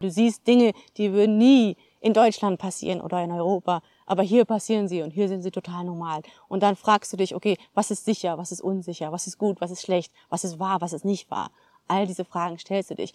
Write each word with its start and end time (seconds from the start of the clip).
Du 0.00 0.12
siehst 0.12 0.46
Dinge, 0.46 0.74
die 0.96 1.12
würden 1.12 1.38
nie 1.38 1.76
in 2.00 2.12
Deutschland 2.12 2.60
passieren 2.60 3.00
oder 3.00 3.20
in 3.24 3.32
Europa, 3.32 3.82
aber 4.06 4.22
hier 4.22 4.44
passieren 4.44 4.86
sie 4.86 5.02
und 5.02 5.10
hier 5.10 5.26
sind 5.26 5.42
sie 5.42 5.50
total 5.50 5.82
normal. 5.82 6.22
Und 6.46 6.62
dann 6.62 6.76
fragst 6.76 7.12
du 7.12 7.16
dich, 7.16 7.34
okay, 7.34 7.56
was 7.74 7.90
ist 7.90 8.04
sicher, 8.04 8.38
was 8.38 8.52
ist 8.52 8.60
unsicher, 8.60 9.10
was 9.10 9.26
ist 9.26 9.38
gut, 9.38 9.60
was 9.60 9.72
ist 9.72 9.82
schlecht, 9.82 10.12
was 10.28 10.44
ist 10.44 10.60
wahr, 10.60 10.80
was 10.80 10.92
ist 10.92 11.04
nicht 11.04 11.28
wahr? 11.32 11.50
All 11.88 12.06
diese 12.06 12.24
Fragen 12.24 12.60
stellst 12.60 12.90
du 12.90 12.94
dich. 12.94 13.12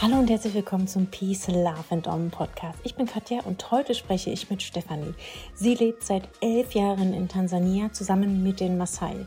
Hallo 0.00 0.20
und 0.20 0.30
herzlich 0.30 0.54
willkommen 0.54 0.86
zum 0.86 1.06
Peace, 1.06 1.48
Love 1.48 1.84
and 1.90 2.06
On 2.06 2.30
Podcast. 2.30 2.78
Ich 2.84 2.94
bin 2.94 3.06
Katja 3.06 3.40
und 3.42 3.68
heute 3.72 3.96
spreche 3.96 4.30
ich 4.30 4.48
mit 4.50 4.62
Stefanie. 4.62 5.14
Sie 5.54 5.74
lebt 5.74 6.04
seit 6.04 6.28
elf 6.40 6.74
Jahren 6.74 7.12
in 7.12 7.26
Tansania 7.26 7.92
zusammen 7.92 8.44
mit 8.44 8.60
den 8.60 8.78
Maasai 8.78 9.26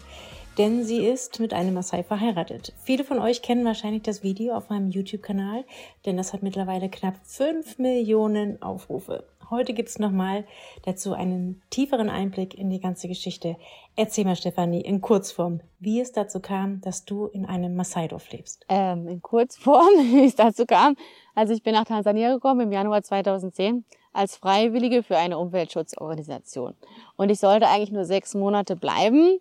denn 0.57 0.83
sie 0.83 1.05
ist 1.05 1.39
mit 1.39 1.53
einem 1.53 1.73
Maasai 1.73 2.03
verheiratet. 2.03 2.73
Viele 2.83 3.03
von 3.03 3.19
euch 3.19 3.41
kennen 3.41 3.65
wahrscheinlich 3.65 4.03
das 4.03 4.23
Video 4.23 4.55
auf 4.55 4.69
meinem 4.69 4.89
YouTube-Kanal, 4.89 5.63
denn 6.05 6.17
das 6.17 6.33
hat 6.33 6.43
mittlerweile 6.43 6.89
knapp 6.89 7.15
5 7.23 7.77
Millionen 7.77 8.61
Aufrufe. 8.61 9.23
Heute 9.49 9.73
gibt 9.73 9.89
es 9.89 9.99
nochmal 9.99 10.45
dazu 10.85 11.13
einen 11.13 11.61
tieferen 11.69 12.09
Einblick 12.09 12.53
in 12.53 12.69
die 12.69 12.79
ganze 12.79 13.09
Geschichte. 13.09 13.57
Erzähl 13.97 14.23
mal, 14.23 14.37
Stefanie, 14.37 14.79
in 14.79 15.01
Kurzform, 15.01 15.59
wie 15.79 15.99
es 15.99 16.13
dazu 16.13 16.39
kam, 16.39 16.79
dass 16.79 17.03
du 17.03 17.25
in 17.25 17.45
einem 17.45 17.75
Maasai-Dorf 17.75 18.31
lebst. 18.31 18.65
Ähm, 18.69 19.09
in 19.09 19.21
Kurzform, 19.21 19.89
wie 20.13 20.25
es 20.25 20.35
dazu 20.35 20.65
kam. 20.65 20.95
Also 21.35 21.53
ich 21.53 21.63
bin 21.63 21.73
nach 21.73 21.83
Tansania 21.83 22.33
gekommen 22.33 22.61
im 22.61 22.71
Januar 22.71 23.03
2010 23.03 23.83
als 24.13 24.37
Freiwillige 24.37 25.03
für 25.03 25.17
eine 25.17 25.37
Umweltschutzorganisation. 25.37 26.73
Und 27.17 27.29
ich 27.29 27.39
sollte 27.39 27.67
eigentlich 27.67 27.91
nur 27.91 28.05
sechs 28.05 28.33
Monate 28.33 28.77
bleiben 28.77 29.39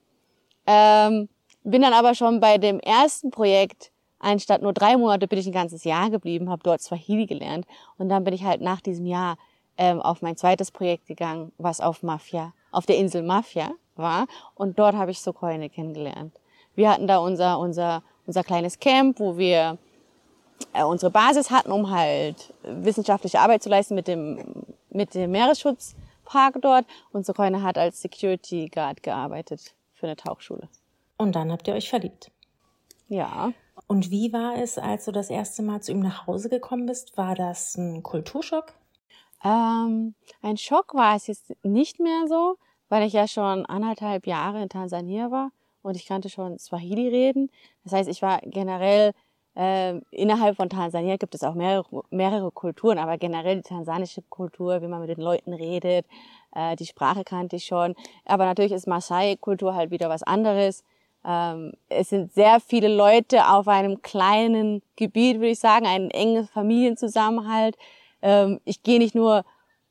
ähm, 0.71 1.29
bin 1.65 1.83
dann 1.83 1.93
aber 1.93 2.15
schon 2.15 2.39
bei 2.39 2.57
dem 2.57 2.79
ersten 2.79 3.33
Projekt, 3.33 3.91
anstatt 4.21 4.63
nur 4.63 4.73
drei 4.73 4.97
Monate, 4.97 5.27
bin 5.27 5.39
ich 5.39 5.47
ein 5.47 5.53
ganzes 5.53 5.83
Jahr 5.83 6.11
geblieben, 6.11 6.49
habe 6.49 6.63
dort 6.63 6.81
Swahili 6.81 7.27
gelernt. 7.27 7.67
Und 7.99 8.09
dann 8.09 8.23
bin 8.23 8.35
ich 8.35 8.45
halt 8.45 8.61
nach 8.61 8.81
diesem 8.81 9.07
Jahr 9.07 9.37
ähm, 9.77 10.01
auf 10.01 10.23
mein 10.23 10.37
zweites 10.37 10.71
Projekt 10.71 11.07
gegangen, 11.07 11.51
was 11.59 11.81
auf 11.81 12.05
Mafia, 12.05 12.53
auf 12.71 12.87
der 12.87 12.99
Insel 12.99 13.23
Mafia 13.23 13.73
war. 13.97 14.27
Und 14.55 14.79
dort 14.79 14.95
habe 14.95 15.11
ich 15.11 15.21
Sokoine 15.21 15.69
kennengelernt. 15.69 16.33
Wir 16.77 16.91
hatten 16.91 17.09
da 17.09 17.19
unser, 17.19 17.59
unser, 17.59 18.05
unser 18.27 18.45
kleines 18.45 18.79
Camp, 18.79 19.19
wo 19.19 19.37
wir 19.37 19.77
äh, 20.73 20.85
unsere 20.85 21.11
Basis 21.11 21.51
hatten, 21.51 21.73
um 21.73 21.91
halt 21.91 22.55
wissenschaftliche 22.63 23.41
Arbeit 23.41 23.65
zu 23.65 23.69
leisten 23.69 23.97
mit 23.97 24.07
dem, 24.07 24.39
mit 24.91 25.17
dem 25.17 25.33
Meeresschutzpark 25.33 26.63
dort. 26.63 26.87
Und 27.13 27.27
Sokoine 27.27 27.65
hat 27.65 27.77
als 27.77 28.01
Security 28.01 28.69
Guard 28.69 29.03
gearbeitet 29.03 29.75
für 30.01 30.07
eine 30.07 30.17
Tauchschule. 30.17 30.69
Und 31.17 31.37
dann 31.37 31.53
habt 31.53 31.69
ihr 31.69 31.75
euch 31.75 31.89
verliebt. 31.89 32.33
Ja. 33.09 33.53
Und 33.87 34.11
wie 34.11 34.33
war 34.33 34.57
es, 34.57 34.79
als 34.79 35.05
du 35.05 35.13
das 35.13 35.31
erste 35.31 35.63
Mal 35.63 35.81
zu 35.83 35.93
ihm 35.93 36.01
nach 36.01 36.27
Hause 36.27 36.49
gekommen 36.49 36.87
bist? 36.87 37.17
War 37.17 37.35
das 37.35 37.77
ein 37.77 38.03
Kulturschock? 38.03 38.73
Ähm, 39.45 40.15
ein 40.43 40.57
Schock 40.57 40.95
war 40.95 41.17
es 41.17 41.27
jetzt 41.27 41.55
nicht 41.63 42.01
mehr 42.01 42.27
so, 42.29 42.57
weil 42.89 43.07
ich 43.07 43.13
ja 43.13 43.27
schon 43.27 43.67
anderthalb 43.67 44.27
Jahre 44.27 44.63
in 44.63 44.69
Tansania 44.69 45.31
war 45.31 45.51
und 45.83 45.97
ich 45.97 46.07
kannte 46.07 46.29
schon 46.29 46.59
Swahili 46.59 47.09
reden. 47.09 47.51
Das 47.85 47.93
heißt, 47.93 48.09
ich 48.09 48.23
war 48.23 48.41
generell 48.43 49.13
äh, 49.61 50.01
innerhalb 50.11 50.57
von 50.57 50.71
Tansania 50.71 51.19
gibt 51.19 51.35
es 51.35 51.45
auch 51.45 51.53
mehrere, 51.53 51.85
mehrere 52.09 52.51
Kulturen, 52.51 52.97
aber 52.99 53.19
generell 53.19 53.57
die 53.57 53.69
tansanische 53.69 54.23
Kultur, 54.23 54.81
wie 54.81 54.87
man 54.87 55.01
mit 55.01 55.11
den 55.11 55.21
Leuten 55.21 55.53
redet, 55.53 56.07
äh, 56.55 56.77
die 56.77 56.87
Sprache 56.87 57.25
kannte 57.25 57.57
ich 57.57 57.67
schon. 57.67 57.95
Aber 58.25 58.47
natürlich 58.47 58.73
ist 58.73 58.87
Maasai-Kultur 58.87 59.75
halt 59.75 59.91
wieder 59.91 60.09
was 60.09 60.23
anderes. 60.23 60.83
Ähm, 61.27 61.75
es 61.91 62.09
sind 62.09 62.33
sehr 62.33 62.61
viele 62.61 62.89
Leute 62.89 63.49
auf 63.51 63.69
einem 63.69 64.01
kleinen 64.01 64.81
Gebiet, 64.97 65.37
würde 65.37 65.51
ich 65.51 65.61
sagen, 65.61 65.85
ein 65.85 66.11
enges 66.11 66.49
Familienzusammenhalt. 66.49 67.77
Ähm, 68.23 68.61
ich 68.65 68.83
gehe 68.83 68.99
nicht 68.99 69.15
nur, 69.15 69.45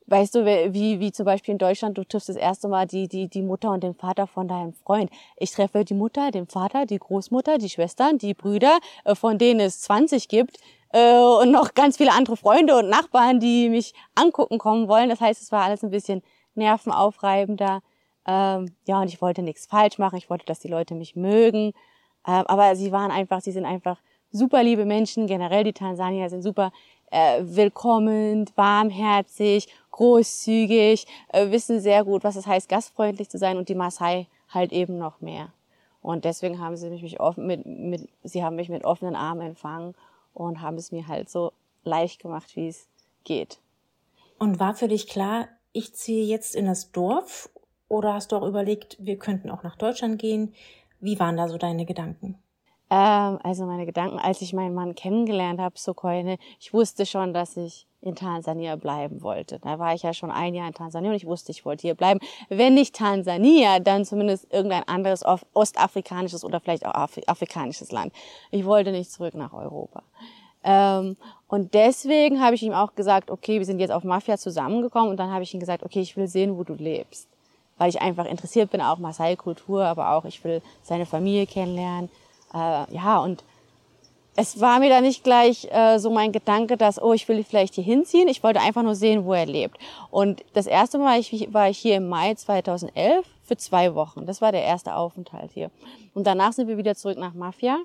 weißt 0.09 0.35
du, 0.35 0.45
wie, 0.73 0.99
wie 0.99 1.11
zum 1.11 1.25
Beispiel 1.25 1.53
in 1.53 1.57
Deutschland, 1.57 1.97
du 1.97 2.03
triffst 2.03 2.29
das 2.29 2.35
erste 2.35 2.67
Mal 2.67 2.87
die, 2.87 3.07
die, 3.07 3.27
die 3.27 3.41
Mutter 3.41 3.71
und 3.71 3.83
den 3.83 3.95
Vater 3.95 4.27
von 4.27 4.47
deinem 4.47 4.73
Freund. 4.73 5.09
Ich 5.37 5.51
treffe 5.51 5.85
die 5.85 5.93
Mutter, 5.93 6.31
den 6.31 6.47
Vater, 6.47 6.85
die 6.85 6.99
Großmutter, 6.99 7.57
die 7.57 7.69
Schwestern, 7.69 8.17
die 8.17 8.33
Brüder, 8.33 8.79
äh, 9.05 9.15
von 9.15 9.37
denen 9.37 9.59
es 9.59 9.81
20 9.81 10.27
gibt 10.27 10.57
äh, 10.91 11.13
und 11.13 11.51
noch 11.51 11.73
ganz 11.73 11.97
viele 11.97 12.11
andere 12.11 12.37
Freunde 12.37 12.77
und 12.77 12.89
Nachbarn, 12.89 13.39
die 13.39 13.69
mich 13.69 13.93
angucken 14.15 14.57
kommen 14.57 14.87
wollen. 14.87 15.09
Das 15.09 15.21
heißt, 15.21 15.41
es 15.41 15.51
war 15.51 15.63
alles 15.63 15.83
ein 15.83 15.91
bisschen 15.91 16.23
nervenaufreibender. 16.55 17.81
Ähm, 18.27 18.75
ja, 18.87 19.01
und 19.01 19.07
ich 19.07 19.21
wollte 19.21 19.41
nichts 19.41 19.65
falsch 19.65 19.97
machen. 19.97 20.17
Ich 20.17 20.29
wollte, 20.29 20.45
dass 20.45 20.59
die 20.59 20.67
Leute 20.67 20.95
mich 20.95 21.15
mögen. 21.15 21.73
Ähm, 22.27 22.43
aber 22.47 22.75
sie 22.75 22.91
waren 22.91 23.11
einfach, 23.11 23.41
sie 23.41 23.51
sind 23.51 23.65
einfach 23.65 24.01
super 24.31 24.63
liebe 24.63 24.85
Menschen. 24.85 25.27
Generell 25.27 25.63
die 25.63 25.73
Tansanier 25.73 26.29
sind 26.29 26.41
super 26.41 26.71
äh, 27.11 27.41
willkommend, 27.41 28.55
warmherzig, 28.55 29.67
großzügig, 29.99 31.05
äh, 31.27 31.51
wissen 31.51 31.81
sehr 31.81 32.05
gut, 32.05 32.23
was 32.23 32.37
es 32.37 32.47
heißt, 32.47 32.69
gastfreundlich 32.69 33.29
zu 33.29 33.37
sein 33.37 33.57
und 33.57 33.67
die 33.67 33.75
Maasai 33.75 34.27
halt 34.47 34.71
eben 34.71 34.97
noch 34.97 35.19
mehr. 35.19 35.49
Und 36.01 36.23
deswegen 36.23 36.61
haben 36.61 36.77
sie 36.77 36.89
mich 36.89 37.19
offen 37.19 37.45
mit, 37.45 37.65
mit, 37.65 38.07
sie 38.23 38.41
haben 38.41 38.55
mich 38.55 38.69
mit 38.69 38.85
offenen 38.85 39.17
Armen 39.17 39.41
empfangen 39.41 39.95
und 40.33 40.61
haben 40.61 40.77
es 40.77 40.93
mir 40.93 41.09
halt 41.09 41.29
so 41.29 41.51
leicht 41.83 42.21
gemacht, 42.21 42.55
wie 42.55 42.69
es 42.69 42.87
geht. 43.25 43.59
Und 44.37 44.61
war 44.61 44.73
für 44.73 44.87
dich 44.87 45.09
klar, 45.09 45.49
ich 45.73 45.93
ziehe 45.93 46.25
jetzt 46.25 46.55
in 46.55 46.65
das 46.65 46.93
Dorf 46.93 47.49
oder 47.89 48.13
hast 48.13 48.31
du 48.31 48.37
auch 48.37 48.47
überlegt, 48.47 48.95
wir 49.01 49.19
könnten 49.19 49.49
auch 49.49 49.63
nach 49.63 49.75
Deutschland 49.75 50.17
gehen? 50.17 50.53
Wie 51.01 51.19
waren 51.19 51.35
da 51.35 51.49
so 51.49 51.57
deine 51.57 51.85
Gedanken? 51.85 52.39
Ähm, 52.89 53.37
also 53.43 53.65
meine 53.65 53.85
Gedanken, 53.85 54.17
als 54.17 54.41
ich 54.41 54.53
meinen 54.53 54.75
Mann 54.75 54.95
kennengelernt 54.95 55.59
habe, 55.59 55.77
Sokoine, 55.77 56.37
ich 56.57 56.73
wusste 56.73 57.05
schon, 57.05 57.33
dass 57.33 57.57
ich 57.57 57.85
in 58.01 58.15
Tansania 58.15 58.75
bleiben 58.75 59.21
wollte. 59.21 59.59
Da 59.59 59.77
war 59.77 59.93
ich 59.93 60.03
ja 60.03 60.13
schon 60.13 60.31
ein 60.31 60.55
Jahr 60.55 60.67
in 60.67 60.73
Tansania 60.73 61.09
und 61.09 61.15
ich 61.15 61.25
wusste, 61.25 61.51
ich 61.51 61.65
wollte 61.65 61.81
hier 61.81 61.95
bleiben. 61.95 62.19
Wenn 62.47 62.73
nicht 62.73 62.95
Tansania, 62.95 63.79
dann 63.79 64.05
zumindest 64.05 64.51
irgendein 64.53 64.87
anderes 64.87 65.23
ostafrikanisches 65.53 66.45
oder 66.45 66.59
vielleicht 66.59 66.85
auch 66.85 66.93
afrikanisches 66.93 67.91
Land. 67.91 68.13
Ich 68.51 68.65
wollte 68.65 68.91
nicht 68.91 69.11
zurück 69.11 69.35
nach 69.35 69.53
Europa. 69.53 70.03
Ähm, 70.63 71.17
und 71.47 71.73
deswegen 71.73 72.41
habe 72.41 72.55
ich 72.55 72.63
ihm 72.63 72.73
auch 72.73 72.95
gesagt, 72.95 73.31
okay, 73.31 73.59
wir 73.59 73.65
sind 73.65 73.79
jetzt 73.79 73.91
auf 73.91 74.03
Mafia 74.03 74.37
zusammengekommen 74.37 75.09
und 75.09 75.17
dann 75.17 75.31
habe 75.31 75.43
ich 75.43 75.53
ihm 75.53 75.59
gesagt, 75.59 75.83
okay, 75.83 76.01
ich 76.01 76.15
will 76.15 76.27
sehen, 76.27 76.57
wo 76.57 76.63
du 76.63 76.73
lebst. 76.73 77.27
Weil 77.77 77.89
ich 77.89 78.01
einfach 78.01 78.25
interessiert 78.25 78.71
bin, 78.71 78.81
auch 78.81 78.97
Maasai-Kultur, 78.97 79.85
aber 79.85 80.11
auch 80.11 80.25
ich 80.25 80.43
will 80.43 80.61
seine 80.83 81.05
Familie 81.05 81.47
kennenlernen. 81.47 82.09
Äh, 82.53 82.93
ja, 82.93 83.19
und 83.19 83.43
es 84.39 84.61
war 84.61 84.79
mir 84.79 84.89
da 84.89 85.01
nicht 85.01 85.25
gleich 85.25 85.67
äh, 85.69 85.99
so 85.99 86.09
mein 86.09 86.31
Gedanke, 86.31 86.77
dass, 86.77 87.01
oh, 87.01 87.11
ich 87.11 87.27
will 87.27 87.43
vielleicht 87.43 87.75
hier 87.75 87.83
hinziehen. 87.83 88.29
Ich 88.29 88.41
wollte 88.41 88.61
einfach 88.61 88.83
nur 88.83 88.95
sehen, 88.95 89.25
wo 89.25 89.33
er 89.33 89.45
lebt. 89.45 89.77
Und 90.11 90.45
das 90.53 90.65
erste 90.65 90.97
Mal 90.97 91.09
war 91.09 91.19
ich, 91.19 91.53
war 91.53 91.69
ich 91.69 91.77
hier 91.77 91.97
im 91.97 92.07
Mai 92.07 92.33
2011 92.35 93.25
für 93.43 93.57
zwei 93.57 93.95
Wochen. 93.95 94.25
Das 94.25 94.41
war 94.41 94.53
der 94.53 94.63
erste 94.63 94.95
Aufenthalt 94.95 95.51
hier. 95.51 95.71
Und 96.13 96.25
danach 96.25 96.53
sind 96.53 96.69
wir 96.69 96.77
wieder 96.77 96.95
zurück 96.95 97.17
nach 97.17 97.33
Mafia 97.33 97.79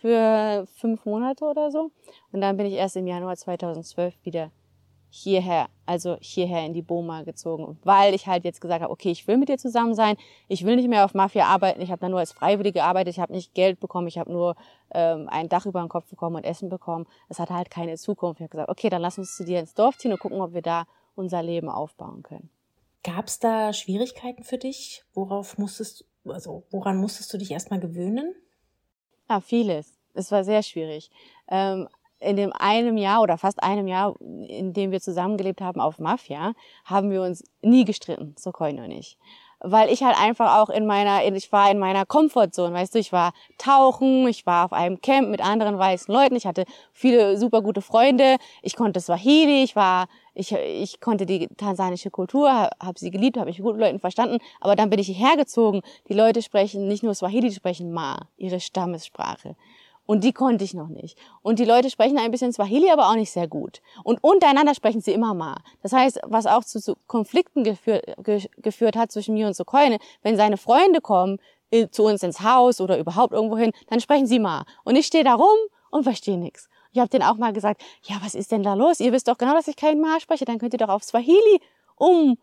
für 0.00 0.66
fünf 0.74 1.04
Monate 1.04 1.44
oder 1.44 1.70
so. 1.70 1.92
Und 2.32 2.40
dann 2.40 2.56
bin 2.56 2.66
ich 2.66 2.74
erst 2.74 2.96
im 2.96 3.06
Januar 3.06 3.36
2012 3.36 4.14
wieder 4.24 4.50
hierher, 5.10 5.68
also 5.86 6.16
hierher 6.20 6.64
in 6.64 6.72
die 6.72 6.82
Boma 6.82 7.22
gezogen, 7.22 7.78
weil 7.82 8.14
ich 8.14 8.26
halt 8.26 8.44
jetzt 8.44 8.60
gesagt 8.60 8.82
habe, 8.82 8.92
okay, 8.92 9.10
ich 9.10 9.26
will 9.26 9.36
mit 9.36 9.48
dir 9.48 9.58
zusammen 9.58 9.94
sein, 9.94 10.16
ich 10.48 10.64
will 10.64 10.76
nicht 10.76 10.88
mehr 10.88 11.04
auf 11.04 11.14
Mafia 11.14 11.46
arbeiten, 11.46 11.80
ich 11.80 11.90
habe 11.90 12.00
da 12.00 12.08
nur 12.08 12.20
als 12.20 12.32
Freiwillige 12.32 12.78
gearbeitet, 12.80 13.14
ich 13.14 13.20
habe 13.20 13.32
nicht 13.32 13.52
Geld 13.54 13.80
bekommen, 13.80 14.06
ich 14.06 14.18
habe 14.18 14.32
nur 14.32 14.54
ähm, 14.92 15.28
ein 15.28 15.48
Dach 15.48 15.66
über 15.66 15.80
den 15.80 15.88
Kopf 15.88 16.08
bekommen 16.08 16.36
und 16.36 16.44
Essen 16.44 16.68
bekommen. 16.68 17.06
Es 17.28 17.38
hat 17.38 17.50
halt 17.50 17.70
keine 17.70 17.96
Zukunft. 17.96 18.40
Ich 18.40 18.44
habe 18.44 18.50
gesagt, 18.50 18.68
okay, 18.68 18.88
dann 18.88 19.02
lass 19.02 19.18
uns 19.18 19.36
zu 19.36 19.44
dir 19.44 19.60
ins 19.60 19.74
Dorf 19.74 19.98
ziehen 19.98 20.12
und 20.12 20.20
gucken, 20.20 20.40
ob 20.40 20.54
wir 20.54 20.62
da 20.62 20.84
unser 21.14 21.42
Leben 21.42 21.68
aufbauen 21.68 22.22
können. 22.22 22.48
Gab 23.02 23.26
es 23.26 23.38
da 23.38 23.72
Schwierigkeiten 23.72 24.44
für 24.44 24.58
dich? 24.58 25.02
Worauf 25.14 25.58
musstest, 25.58 26.04
also 26.24 26.64
woran 26.70 26.98
musstest 26.98 27.32
du 27.32 27.38
dich 27.38 27.50
erstmal 27.50 27.80
gewöhnen? 27.80 28.34
Ja, 29.28 29.40
vieles. 29.40 29.92
Es 30.14 30.30
war 30.32 30.44
sehr 30.44 30.62
schwierig. 30.62 31.10
Ähm, 31.48 31.88
in 32.20 32.36
dem 32.36 32.52
einem 32.52 32.96
Jahr 32.96 33.22
oder 33.22 33.38
fast 33.38 33.62
einem 33.62 33.88
Jahr, 33.88 34.14
in 34.20 34.72
dem 34.72 34.90
wir 34.92 35.00
zusammengelebt 35.00 35.60
haben 35.60 35.80
auf 35.80 35.98
Mafia, 35.98 36.52
haben 36.84 37.10
wir 37.10 37.22
uns 37.22 37.44
nie 37.62 37.84
gestritten, 37.84 38.34
so 38.38 38.52
Coin 38.52 38.78
und 38.78 38.90
ich. 38.90 39.18
weil 39.62 39.92
ich 39.92 40.02
halt 40.02 40.16
einfach 40.18 40.58
auch 40.58 40.70
in 40.70 40.86
meiner, 40.86 41.22
ich 41.24 41.52
war 41.52 41.70
in 41.70 41.78
meiner 41.78 42.06
Comfortzone, 42.06 42.74
weißt 42.74 42.94
du, 42.94 42.98
ich 42.98 43.12
war 43.12 43.32
tauchen, 43.58 44.26
ich 44.26 44.46
war 44.46 44.64
auf 44.64 44.72
einem 44.72 45.00
Camp 45.02 45.28
mit 45.28 45.42
anderen 45.42 45.78
weißen 45.78 46.12
Leuten, 46.12 46.34
ich 46.34 46.46
hatte 46.46 46.64
viele 46.92 47.36
super 47.36 47.60
gute 47.60 47.82
Freunde, 47.82 48.36
ich 48.62 48.74
konnte 48.74 49.00
Swahili, 49.00 49.62
ich 49.62 49.76
war, 49.76 50.08
ich, 50.34 50.52
ich 50.52 51.00
konnte 51.00 51.26
die 51.26 51.46
tansanische 51.58 52.10
Kultur, 52.10 52.48
habe 52.50 52.98
sie 52.98 53.10
geliebt, 53.10 53.36
habe 53.36 53.46
mich 53.46 53.58
mit 53.58 53.66
guten 53.66 53.80
Leuten 53.80 54.00
verstanden, 54.00 54.38
aber 54.60 54.76
dann 54.76 54.88
bin 54.88 54.98
ich 54.98 55.08
hierher 55.08 55.36
gezogen. 55.36 55.82
Die 56.08 56.14
Leute 56.14 56.40
sprechen 56.40 56.88
nicht 56.88 57.02
nur 57.02 57.14
Swahili, 57.14 57.50
die 57.50 57.54
sprechen 57.54 57.92
Ma, 57.92 58.28
ihre 58.38 58.60
Stammessprache. 58.60 59.56
Und 60.06 60.24
die 60.24 60.32
konnte 60.32 60.64
ich 60.64 60.74
noch 60.74 60.88
nicht. 60.88 61.16
Und 61.42 61.58
die 61.58 61.64
Leute 61.64 61.88
sprechen 61.88 62.18
ein 62.18 62.32
bisschen 62.32 62.52
Swahili, 62.52 62.90
aber 62.90 63.08
auch 63.08 63.14
nicht 63.14 63.30
sehr 63.30 63.46
gut. 63.46 63.80
Und 64.02 64.22
untereinander 64.24 64.74
sprechen 64.74 65.00
sie 65.00 65.12
immer 65.12 65.34
mal. 65.34 65.58
Das 65.82 65.92
heißt, 65.92 66.20
was 66.24 66.46
auch 66.46 66.64
zu, 66.64 66.80
zu 66.80 66.96
Konflikten 67.06 67.62
geführt, 67.62 68.04
ge, 68.24 68.42
geführt 68.56 68.96
hat 68.96 69.12
zwischen 69.12 69.34
mir 69.34 69.46
und 69.46 69.54
Sokoine, 69.54 69.98
wenn 70.22 70.36
seine 70.36 70.56
Freunde 70.56 71.00
kommen 71.00 71.38
äh, 71.70 71.88
zu 71.88 72.02
uns 72.04 72.22
ins 72.24 72.40
Haus 72.40 72.80
oder 72.80 72.98
überhaupt 72.98 73.32
irgendwo 73.32 73.56
hin, 73.56 73.72
dann 73.88 74.00
sprechen 74.00 74.26
sie 74.26 74.40
mal. 74.40 74.64
Und 74.82 74.96
ich 74.96 75.06
stehe 75.06 75.22
da 75.22 75.34
rum 75.34 75.56
und 75.90 76.02
verstehe 76.02 76.38
nichts. 76.38 76.68
Ich 76.92 76.98
habe 76.98 77.08
denen 77.08 77.22
auch 77.22 77.36
mal 77.36 77.52
gesagt, 77.52 77.82
ja, 78.02 78.16
was 78.22 78.34
ist 78.34 78.50
denn 78.50 78.62
da 78.62 78.74
los? 78.74 79.00
Ihr 79.00 79.12
wisst 79.12 79.28
doch 79.28 79.38
genau, 79.38 79.54
dass 79.54 79.68
ich 79.68 79.76
kein 79.76 80.00
Ma 80.00 80.18
spreche, 80.18 80.44
dann 80.44 80.58
könnt 80.58 80.74
ihr 80.74 80.78
doch 80.78 80.88
auf 80.88 81.04
Swahili 81.04 81.60
um, 81.94 82.36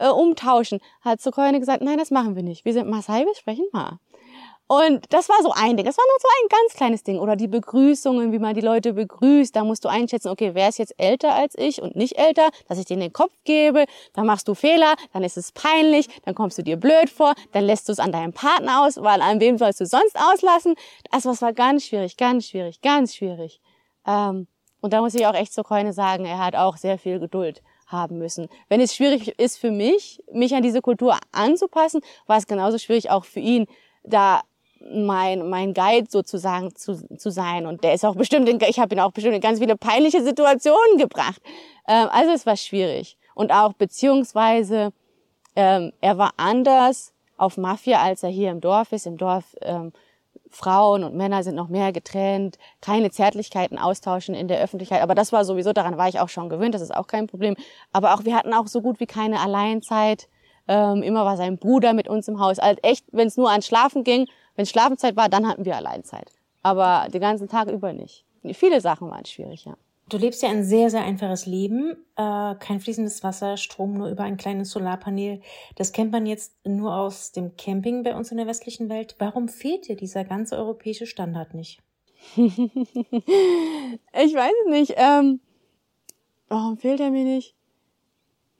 äh, 0.00 0.08
umtauschen. 0.08 0.80
Hat 1.02 1.20
Sokoine 1.20 1.60
gesagt, 1.60 1.82
nein, 1.82 1.98
das 1.98 2.10
machen 2.10 2.34
wir 2.34 2.42
nicht. 2.42 2.64
Wir 2.64 2.72
sind 2.72 2.88
Maasai, 2.88 3.24
wir 3.24 3.34
sprechen 3.34 3.66
Ma. 3.72 4.00
Und 4.72 5.12
das 5.12 5.28
war 5.28 5.36
so 5.42 5.52
ein 5.54 5.76
Ding. 5.76 5.84
Das 5.84 5.98
war 5.98 6.04
nur 6.06 6.18
so 6.18 6.28
ein 6.28 6.48
ganz 6.48 6.74
kleines 6.74 7.02
Ding. 7.02 7.18
Oder 7.18 7.36
die 7.36 7.46
Begrüßungen, 7.46 8.32
wie 8.32 8.38
man 8.38 8.54
die 8.54 8.62
Leute 8.62 8.94
begrüßt. 8.94 9.54
Da 9.54 9.64
musst 9.64 9.84
du 9.84 9.90
einschätzen, 9.90 10.28
okay, 10.28 10.52
wer 10.54 10.70
ist 10.70 10.78
jetzt 10.78 10.94
älter 10.96 11.34
als 11.34 11.54
ich 11.58 11.82
und 11.82 11.94
nicht 11.94 12.16
älter, 12.16 12.48
dass 12.68 12.78
ich 12.78 12.86
denen 12.86 13.02
den 13.02 13.12
Kopf 13.12 13.34
gebe. 13.44 13.84
Dann 14.14 14.24
machst 14.24 14.48
du 14.48 14.54
Fehler, 14.54 14.94
dann 15.12 15.24
ist 15.24 15.36
es 15.36 15.52
peinlich, 15.52 16.08
dann 16.24 16.34
kommst 16.34 16.56
du 16.56 16.62
dir 16.62 16.78
blöd 16.78 17.10
vor, 17.10 17.34
dann 17.52 17.64
lässt 17.64 17.86
du 17.86 17.92
es 17.92 17.98
an 17.98 18.12
deinem 18.12 18.32
Partner 18.32 18.82
aus, 18.82 18.96
weil 18.96 19.20
an 19.20 19.40
wem 19.40 19.58
sollst 19.58 19.78
du 19.78 19.84
sonst 19.84 20.16
auslassen? 20.18 20.74
Das 21.10 21.26
was 21.26 21.42
war 21.42 21.52
ganz 21.52 21.84
schwierig, 21.84 22.16
ganz 22.16 22.46
schwierig, 22.46 22.80
ganz 22.80 23.14
schwierig. 23.14 23.60
Ähm, 24.06 24.46
und 24.80 24.94
da 24.94 25.02
muss 25.02 25.14
ich 25.14 25.26
auch 25.26 25.34
echt 25.34 25.52
zu 25.52 25.64
Keune 25.64 25.92
sagen, 25.92 26.24
er 26.24 26.38
hat 26.38 26.56
auch 26.56 26.78
sehr 26.78 26.96
viel 26.96 27.20
Geduld 27.20 27.60
haben 27.88 28.16
müssen. 28.16 28.48
Wenn 28.70 28.80
es 28.80 28.94
schwierig 28.94 29.38
ist 29.38 29.58
für 29.58 29.70
mich, 29.70 30.24
mich 30.32 30.54
an 30.54 30.62
diese 30.62 30.80
Kultur 30.80 31.18
anzupassen, 31.30 32.00
war 32.26 32.38
es 32.38 32.46
genauso 32.46 32.78
schwierig 32.78 33.10
auch 33.10 33.26
für 33.26 33.40
ihn, 33.40 33.66
da 34.04 34.40
mein, 34.90 35.48
mein 35.48 35.74
Guide 35.74 36.08
sozusagen 36.10 36.74
zu, 36.74 37.06
zu 37.16 37.30
sein. 37.30 37.66
Und 37.66 37.84
der 37.84 37.94
ist 37.94 38.04
auch 38.04 38.16
bestimmt, 38.16 38.48
in, 38.48 38.58
ich 38.60 38.78
habe 38.78 38.94
ihn 38.94 39.00
auch 39.00 39.12
bestimmt 39.12 39.34
in 39.34 39.40
ganz 39.40 39.58
viele 39.58 39.76
peinliche 39.76 40.22
Situationen 40.22 40.98
gebracht. 40.98 41.40
Ähm, 41.88 42.08
also 42.10 42.32
es 42.32 42.46
war 42.46 42.56
schwierig. 42.56 43.16
Und 43.34 43.52
auch 43.52 43.72
beziehungsweise, 43.72 44.92
ähm, 45.56 45.92
er 46.00 46.18
war 46.18 46.32
anders 46.36 47.12
auf 47.36 47.56
Mafia, 47.56 48.00
als 48.02 48.22
er 48.22 48.30
hier 48.30 48.50
im 48.50 48.60
Dorf 48.60 48.92
ist. 48.92 49.06
Im 49.06 49.16
Dorf 49.16 49.56
ähm, 49.62 49.92
Frauen 50.52 51.02
und 51.02 51.14
Männer 51.14 51.42
sind 51.42 51.54
noch 51.54 51.68
mehr 51.68 51.92
getrennt, 51.92 52.58
keine 52.80 53.10
Zärtlichkeiten 53.10 53.78
austauschen 53.78 54.34
in 54.34 54.48
der 54.48 54.60
Öffentlichkeit. 54.60 55.02
Aber 55.02 55.14
das 55.14 55.32
war 55.32 55.44
sowieso, 55.44 55.72
daran 55.72 55.96
war 55.96 56.08
ich 56.08 56.20
auch 56.20 56.28
schon 56.28 56.50
gewöhnt, 56.50 56.74
das 56.74 56.82
ist 56.82 56.94
auch 56.94 57.06
kein 57.06 57.26
Problem. 57.26 57.56
Aber 57.92 58.14
auch 58.14 58.24
wir 58.24 58.36
hatten 58.36 58.52
auch 58.52 58.66
so 58.66 58.82
gut 58.82 59.00
wie 59.00 59.06
keine 59.06 59.40
Alleinzeit. 59.40 60.28
Ähm, 60.68 61.02
immer 61.02 61.24
war 61.24 61.36
sein 61.36 61.58
Bruder 61.58 61.92
mit 61.92 62.08
uns 62.08 62.28
im 62.28 62.38
Haus. 62.38 62.58
Also 62.58 62.78
echt, 62.82 63.06
wenn 63.12 63.26
es 63.26 63.36
nur 63.36 63.50
ans 63.50 63.66
Schlafen 63.66 64.04
ging, 64.04 64.26
wenn 64.56 64.66
Schlafenszeit 64.66 65.16
war, 65.16 65.28
dann 65.28 65.46
hatten 65.46 65.64
wir 65.64 65.76
Alleinzeit. 65.76 66.30
Aber 66.62 67.08
den 67.10 67.20
ganzen 67.20 67.48
Tag 67.48 67.68
über 67.68 67.92
nicht. 67.92 68.24
Viele 68.52 68.80
Sachen 68.80 69.10
waren 69.10 69.24
schwierig, 69.24 69.64
ja. 69.64 69.76
Du 70.08 70.18
lebst 70.18 70.42
ja 70.42 70.50
ein 70.50 70.64
sehr, 70.64 70.90
sehr 70.90 71.04
einfaches 71.04 71.46
Leben. 71.46 71.96
Äh, 72.16 72.54
kein 72.56 72.80
fließendes 72.80 73.22
Wasser, 73.22 73.56
Strom 73.56 73.94
nur 73.94 74.10
über 74.10 74.24
ein 74.24 74.36
kleines 74.36 74.70
Solarpanel. 74.70 75.40
Das 75.76 75.92
kennt 75.92 76.12
man 76.12 76.26
jetzt 76.26 76.54
nur 76.66 76.94
aus 76.94 77.32
dem 77.32 77.56
Camping 77.56 78.02
bei 78.02 78.14
uns 78.14 78.30
in 78.30 78.36
der 78.36 78.46
westlichen 78.46 78.88
Welt. 78.88 79.14
Warum 79.18 79.48
fehlt 79.48 79.88
dir 79.88 79.96
dieser 79.96 80.24
ganze 80.24 80.56
europäische 80.56 81.06
Standard 81.06 81.54
nicht? 81.54 81.80
ich 82.36 82.46
weiß 84.34 84.52
es 84.64 84.70
nicht. 84.70 84.94
Ähm, 84.96 85.40
warum 86.48 86.76
fehlt 86.76 87.00
er 87.00 87.10
mir 87.10 87.24
nicht? 87.24 87.54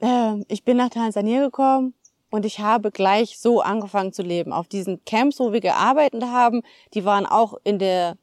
Ähm, 0.01 0.45
ich 0.49 0.65
bin 0.65 0.79
nach 0.79 0.91
Tansania 0.91 1.43
gekommen 1.43 1.95
und 2.33 2.47
ich 2.47 2.61
habe 2.61 2.91
gleich 2.91 3.39
so 3.39 3.61
angefangen 3.61 4.15
zu 4.15 4.23
leben. 4.23 4.55
Auf 4.55 4.67
diesen 4.67 5.05
Camps, 5.05 5.39
wo 5.39 5.53
wir 5.53 5.61
gearbeitet 5.61 6.25
haben, 6.25 6.63
die 6.95 7.05
waren 7.05 7.27
auch 7.27 7.59
in 7.63 7.79
der, 7.79 8.17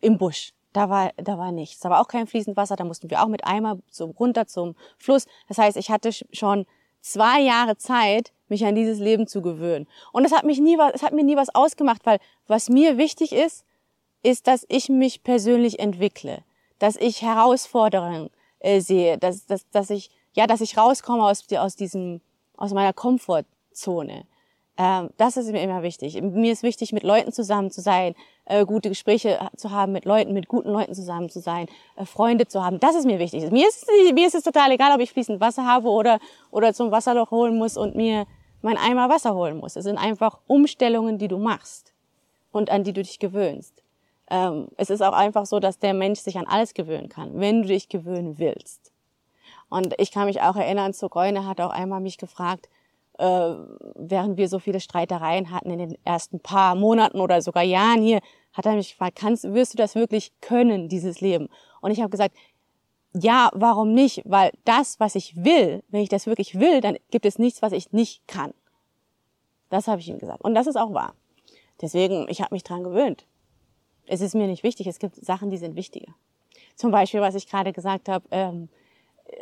im 0.00 0.18
Busch. 0.18 0.52
Da 0.72 0.90
war, 0.90 1.12
da 1.16 1.38
war 1.38 1.52
nichts. 1.52 1.78
Da 1.78 1.88
war 1.88 2.00
auch 2.00 2.08
kein 2.08 2.26
fließend 2.26 2.56
Wasser. 2.56 2.74
Da 2.74 2.82
mussten 2.82 3.10
wir 3.10 3.22
auch 3.22 3.28
mit 3.28 3.46
Eimer 3.46 3.78
so 3.90 4.06
runter 4.06 4.48
zum 4.48 4.74
Fluss. 4.98 5.26
Das 5.46 5.56
heißt, 5.56 5.76
ich 5.76 5.88
hatte 5.88 6.10
schon 6.32 6.66
zwei 7.00 7.40
Jahre 7.40 7.76
Zeit, 7.76 8.32
mich 8.48 8.66
an 8.66 8.74
dieses 8.74 8.98
Leben 8.98 9.28
zu 9.28 9.40
gewöhnen. 9.40 9.86
Und 10.12 10.24
es 10.24 10.32
hat 10.32 10.42
mich 10.42 10.58
nie 10.58 10.76
was, 10.76 10.94
es 10.94 11.02
hat 11.04 11.12
mir 11.12 11.22
nie 11.22 11.36
was 11.36 11.54
ausgemacht, 11.54 12.04
weil 12.06 12.18
was 12.48 12.68
mir 12.68 12.98
wichtig 12.98 13.32
ist, 13.32 13.64
ist, 14.24 14.48
dass 14.48 14.66
ich 14.68 14.88
mich 14.88 15.22
persönlich 15.22 15.78
entwickle, 15.78 16.42
dass 16.80 16.96
ich 16.96 17.22
Herausforderungen 17.22 18.30
äh, 18.58 18.80
sehe, 18.80 19.16
dass, 19.16 19.46
dass, 19.46 19.70
dass 19.70 19.90
ich, 19.90 20.10
ja, 20.32 20.48
dass 20.48 20.60
ich 20.60 20.76
rauskomme 20.76 21.22
aus, 21.22 21.44
aus 21.52 21.76
diesem, 21.76 22.20
aus 22.58 22.74
meiner 22.74 22.92
Komfortzone. 22.92 24.24
Ähm, 24.76 25.10
das 25.16 25.36
ist 25.36 25.50
mir 25.50 25.62
immer 25.62 25.82
wichtig. 25.82 26.20
Mir 26.20 26.52
ist 26.52 26.62
wichtig, 26.62 26.92
mit 26.92 27.02
Leuten 27.02 27.32
zusammen 27.32 27.70
zu 27.70 27.80
sein, 27.80 28.14
äh, 28.44 28.64
gute 28.64 28.88
Gespräche 28.88 29.38
zu 29.56 29.70
haben 29.70 29.92
mit 29.92 30.04
Leuten, 30.04 30.32
mit 30.32 30.46
guten 30.46 30.70
Leuten 30.70 30.94
zusammen 30.94 31.30
zu 31.30 31.40
sein, 31.40 31.66
äh, 31.96 32.04
Freunde 32.04 32.46
zu 32.46 32.64
haben. 32.64 32.78
Das 32.78 32.94
ist 32.94 33.06
mir 33.06 33.18
wichtig. 33.18 33.50
Mir 33.50 33.66
ist, 33.66 33.86
mir 34.14 34.26
ist 34.26 34.34
es 34.34 34.44
total 34.44 34.70
egal, 34.70 34.92
ob 34.94 35.00
ich 35.00 35.10
fließend 35.10 35.40
Wasser 35.40 35.66
habe 35.66 35.88
oder, 35.88 36.20
oder 36.50 36.74
zum 36.74 36.90
Wasserloch 36.90 37.30
holen 37.30 37.56
muss 37.56 37.76
und 37.76 37.96
mir 37.96 38.26
mein 38.62 38.76
Eimer 38.76 39.08
Wasser 39.08 39.34
holen 39.34 39.58
muss. 39.58 39.76
Es 39.76 39.84
sind 39.84 39.98
einfach 39.98 40.38
Umstellungen, 40.46 41.18
die 41.18 41.28
du 41.28 41.38
machst 41.38 41.92
und 42.52 42.70
an 42.70 42.84
die 42.84 42.92
du 42.92 43.02
dich 43.02 43.18
gewöhnst. 43.18 43.82
Ähm, 44.30 44.68
es 44.76 44.90
ist 44.90 45.02
auch 45.02 45.12
einfach 45.12 45.46
so, 45.46 45.58
dass 45.58 45.78
der 45.78 45.94
Mensch 45.94 46.20
sich 46.20 46.38
an 46.38 46.46
alles 46.46 46.74
gewöhnen 46.74 47.08
kann, 47.08 47.40
wenn 47.40 47.62
du 47.62 47.68
dich 47.68 47.88
gewöhnen 47.88 48.38
willst. 48.38 48.92
Und 49.68 49.94
ich 49.98 50.10
kann 50.10 50.26
mich 50.26 50.40
auch 50.40 50.56
erinnern, 50.56 50.94
Zugoine 50.94 51.46
hat 51.46 51.60
auch 51.60 51.70
einmal 51.70 52.00
mich 52.00 52.18
gefragt, 52.18 52.68
äh, 53.18 53.54
während 53.94 54.36
wir 54.36 54.48
so 54.48 54.58
viele 54.58 54.80
Streitereien 54.80 55.50
hatten 55.50 55.70
in 55.70 55.78
den 55.78 55.98
ersten 56.04 56.40
paar 56.40 56.74
Monaten 56.74 57.20
oder 57.20 57.42
sogar 57.42 57.62
Jahren 57.62 58.02
hier, 58.02 58.20
hat 58.52 58.66
er 58.66 58.74
mich 58.74 58.90
gefragt, 58.90 59.18
kannst, 59.20 59.44
wirst 59.44 59.74
du 59.74 59.76
das 59.76 59.94
wirklich 59.94 60.32
können, 60.40 60.88
dieses 60.88 61.20
Leben? 61.20 61.48
Und 61.80 61.90
ich 61.90 62.00
habe 62.00 62.10
gesagt, 62.10 62.34
ja, 63.14 63.50
warum 63.54 63.92
nicht? 63.92 64.22
Weil 64.24 64.52
das, 64.64 65.00
was 65.00 65.14
ich 65.14 65.36
will, 65.36 65.82
wenn 65.88 66.02
ich 66.02 66.08
das 66.08 66.26
wirklich 66.26 66.58
will, 66.58 66.80
dann 66.80 66.96
gibt 67.10 67.26
es 67.26 67.38
nichts, 67.38 67.62
was 67.62 67.72
ich 67.72 67.92
nicht 67.92 68.26
kann. 68.28 68.52
Das 69.70 69.88
habe 69.88 70.00
ich 70.00 70.08
ihm 70.08 70.18
gesagt. 70.18 70.42
Und 70.42 70.54
das 70.54 70.66
ist 70.66 70.76
auch 70.76 70.92
wahr. 70.92 71.14
Deswegen, 71.80 72.26
ich 72.28 72.40
habe 72.40 72.54
mich 72.54 72.64
dran 72.64 72.84
gewöhnt. 72.84 73.26
Es 74.06 74.20
ist 74.20 74.34
mir 74.34 74.46
nicht 74.46 74.62
wichtig. 74.62 74.86
Es 74.86 74.98
gibt 74.98 75.16
Sachen, 75.16 75.50
die 75.50 75.58
sind 75.58 75.76
wichtiger. 75.76 76.14
Zum 76.74 76.90
Beispiel, 76.90 77.20
was 77.20 77.34
ich 77.34 77.48
gerade 77.48 77.72
gesagt 77.72 78.08
habe, 78.08 78.24
ähm, 78.30 78.68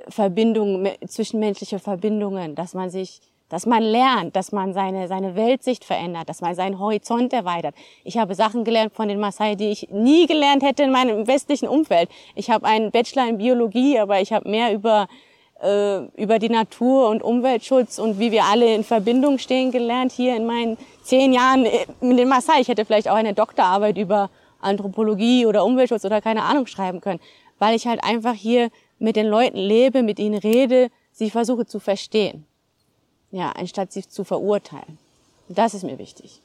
Verbindungen, 0.09 0.89
zwischenmenschliche 1.07 1.79
Verbindungen, 1.79 2.55
dass 2.55 2.75
man 2.75 2.91
sich, 2.91 3.21
dass 3.49 3.67
man 3.67 3.83
lernt, 3.83 4.37
dass 4.37 4.53
man 4.53 4.73
seine, 4.73 5.09
seine 5.09 5.37
Weltsicht 5.37 5.85
verändert, 5.85 6.29
dass 6.29 6.41
man 6.41 6.55
seinen 6.55 6.79
Horizont 6.79 7.33
erweitert. 7.33 7.75
Ich 8.05 8.19
habe 8.19 8.35
Sachen 8.35 8.65
gelernt 8.65 8.93
von 8.95 9.09
den 9.09 9.21
Maasai, 9.21 9.55
die 9.55 9.71
ich 9.71 9.89
nie 9.91 10.27
gelernt 10.27 10.63
hätte 10.63 10.83
in 10.83 10.91
meinem 10.91 11.27
westlichen 11.27 11.69
Umfeld. 11.69 12.09
Ich 12.35 12.51
habe 12.51 12.67
einen 12.67 12.91
Bachelor 12.91 13.29
in 13.29 13.39
Biologie, 13.39 13.99
aber 13.99 14.21
ich 14.21 14.33
habe 14.33 14.49
mehr 14.49 14.73
über, 14.73 15.09
äh, 15.63 15.99
über 16.21 16.39
die 16.39 16.49
Natur 16.49 17.09
und 17.09 17.23
Umweltschutz 17.23 17.99
und 17.99 18.19
wie 18.19 18.33
wir 18.33 18.45
alle 18.45 18.75
in 18.75 18.85
Verbindung 18.85 19.39
stehen 19.39 19.71
gelernt 19.71 20.13
hier 20.13 20.37
in 20.37 20.47
meinen 20.47 20.77
zehn 21.03 21.33
Jahren 21.33 21.67
mit 22.01 22.19
den 22.19 22.29
Maasai. 22.29 22.61
Ich 22.61 22.69
hätte 22.69 22.85
vielleicht 22.85 23.09
auch 23.09 23.17
eine 23.17 23.35
Doktorarbeit 23.35 23.97
über 23.99 24.31
Anthropologie 24.61 25.47
oder 25.47 25.65
Umweltschutz 25.65 26.05
oder 26.05 26.21
keine 26.21 26.43
Ahnung 26.43 26.67
schreiben 26.67 27.01
können, 27.01 27.21
weil 27.59 27.77
ich 27.77 27.87
halt 27.87 28.03
einfach 28.03 28.35
hier 28.35 28.71
mit 28.99 29.17
den 29.17 29.27
Leuten 29.27 29.59
lebe, 29.59 30.03
mit 30.03 30.19
ihnen 30.19 30.39
rede, 30.39 30.91
sie 31.13 31.31
versuche 31.31 31.67
zu 31.67 31.81
verstehen. 31.81 32.47
Ja, 33.31 33.51
anstatt 33.53 33.93
sie 33.93 34.07
zu 34.07 34.25
verurteilen. 34.25 34.99
Das 35.49 35.75
ist 35.75 35.85
mir 35.85 35.99
wichtig. 35.99 36.41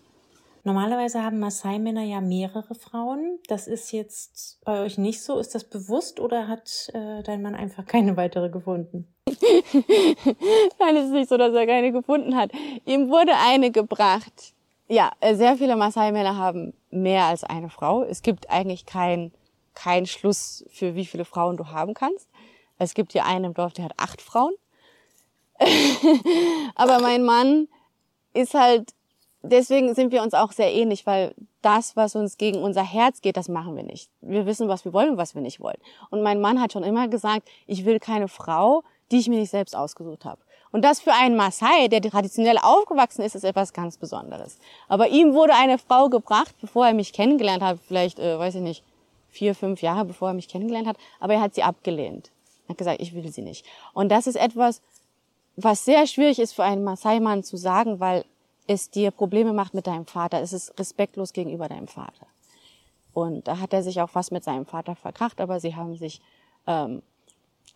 Normalerweise 0.63 1.23
haben 1.23 1.39
Maasai-Männer 1.39 2.03
ja 2.03 2.21
mehrere 2.21 2.75
Frauen. 2.75 3.39
Das 3.47 3.67
ist 3.67 3.91
jetzt 3.91 4.59
bei 4.63 4.83
euch 4.83 4.99
nicht 4.99 5.23
so. 5.23 5.39
Ist 5.39 5.55
das 5.55 5.63
bewusst 5.63 6.19
oder 6.19 6.47
hat 6.47 6.89
äh, 6.93 7.23
dein 7.23 7.41
Mann 7.41 7.55
einfach 7.55 7.85
keine 7.85 8.15
weitere 8.15 8.49
gefunden? 8.49 9.07
Nein, 9.27 10.95
es 10.97 11.05
ist 11.05 11.13
nicht 11.13 11.29
so, 11.29 11.37
dass 11.37 11.53
er 11.53 11.65
keine 11.65 11.91
gefunden 11.91 12.35
hat. 12.35 12.51
Ihm 12.85 13.09
wurde 13.09 13.33
eine 13.37 13.71
gebracht. 13.71 14.53
Ja, 14.87 15.11
äh, 15.19 15.35
sehr 15.35 15.57
viele 15.57 15.75
Maasai-Männer 15.75 16.37
haben 16.37 16.73
mehr 16.91 17.25
als 17.25 17.43
eine 17.43 17.69
Frau. 17.69 18.03
Es 18.03 18.21
gibt 18.21 18.49
eigentlich 18.51 18.85
keinen 18.85 19.33
kein 19.73 20.05
Schluss 20.05 20.65
für 20.69 20.95
wie 20.95 21.05
viele 21.05 21.25
Frauen 21.25 21.57
du 21.57 21.67
haben 21.67 21.93
kannst. 21.93 22.27
Es 22.81 22.95
gibt 22.95 23.11
hier 23.11 23.25
einen 23.27 23.45
im 23.45 23.53
Dorf, 23.53 23.73
der 23.73 23.85
hat 23.85 23.93
acht 23.97 24.23
Frauen. 24.23 24.53
Aber 26.75 26.99
mein 26.99 27.23
Mann 27.23 27.67
ist 28.33 28.55
halt, 28.55 28.93
deswegen 29.43 29.93
sind 29.93 30.11
wir 30.11 30.23
uns 30.23 30.33
auch 30.33 30.51
sehr 30.51 30.73
ähnlich, 30.73 31.05
weil 31.05 31.35
das, 31.61 31.95
was 31.95 32.15
uns 32.15 32.39
gegen 32.39 32.63
unser 32.63 32.83
Herz 32.83 33.21
geht, 33.21 33.37
das 33.37 33.49
machen 33.49 33.75
wir 33.75 33.83
nicht. 33.83 34.09
Wir 34.21 34.47
wissen, 34.47 34.67
was 34.67 34.83
wir 34.83 34.93
wollen 34.93 35.11
und 35.11 35.17
was 35.17 35.35
wir 35.35 35.43
nicht 35.43 35.59
wollen. 35.59 35.77
Und 36.09 36.23
mein 36.23 36.41
Mann 36.41 36.59
hat 36.59 36.73
schon 36.73 36.83
immer 36.83 37.07
gesagt, 37.07 37.47
ich 37.67 37.85
will 37.85 37.99
keine 37.99 38.27
Frau, 38.27 38.83
die 39.11 39.19
ich 39.19 39.29
mir 39.29 39.37
nicht 39.37 39.51
selbst 39.51 39.75
ausgesucht 39.75 40.25
habe. 40.25 40.41
Und 40.71 40.83
das 40.83 41.01
für 41.01 41.13
einen 41.13 41.35
Maasai, 41.35 41.87
der 41.87 42.01
traditionell 42.01 42.57
aufgewachsen 42.57 43.21
ist, 43.21 43.35
ist 43.35 43.43
etwas 43.43 43.73
ganz 43.73 43.97
Besonderes. 43.97 44.57
Aber 44.87 45.09
ihm 45.09 45.35
wurde 45.35 45.53
eine 45.53 45.77
Frau 45.77 46.09
gebracht, 46.09 46.55
bevor 46.59 46.87
er 46.87 46.95
mich 46.95 47.13
kennengelernt 47.13 47.61
hat, 47.61 47.77
vielleicht, 47.87 48.17
äh, 48.17 48.39
weiß 48.39 48.55
ich 48.55 48.61
nicht, 48.61 48.83
vier, 49.29 49.53
fünf 49.53 49.83
Jahre 49.83 50.05
bevor 50.05 50.29
er 50.29 50.33
mich 50.33 50.47
kennengelernt 50.47 50.87
hat, 50.87 50.97
aber 51.19 51.35
er 51.35 51.41
hat 51.41 51.53
sie 51.53 51.61
abgelehnt. 51.61 52.31
Hat 52.71 52.77
gesagt, 52.77 53.01
ich 53.01 53.13
will 53.13 53.31
sie 53.31 53.41
nicht. 53.41 53.65
Und 53.93 54.09
das 54.09 54.27
ist 54.27 54.35
etwas, 54.35 54.81
was 55.55 55.85
sehr 55.85 56.07
schwierig 56.07 56.39
ist 56.39 56.53
für 56.53 56.63
einen 56.63 56.83
Maasai-Mann 56.83 57.43
zu 57.43 57.57
sagen, 57.57 57.99
weil 57.99 58.25
es 58.67 58.89
dir 58.89 59.11
Probleme 59.11 59.53
macht 59.53 59.73
mit 59.73 59.87
deinem 59.87 60.05
Vater. 60.05 60.41
Es 60.41 60.53
ist 60.53 60.77
respektlos 60.79 61.33
gegenüber 61.33 61.67
deinem 61.67 61.87
Vater. 61.87 62.27
Und 63.13 63.47
da 63.47 63.59
hat 63.59 63.73
er 63.73 63.83
sich 63.83 64.01
auch 64.01 64.09
fast 64.09 64.31
mit 64.31 64.43
seinem 64.43 64.65
Vater 64.65 64.95
verkracht, 64.95 65.41
aber 65.41 65.59
sie 65.59 65.75
haben 65.75 65.97
sich 65.97 66.21
ähm, 66.65 67.01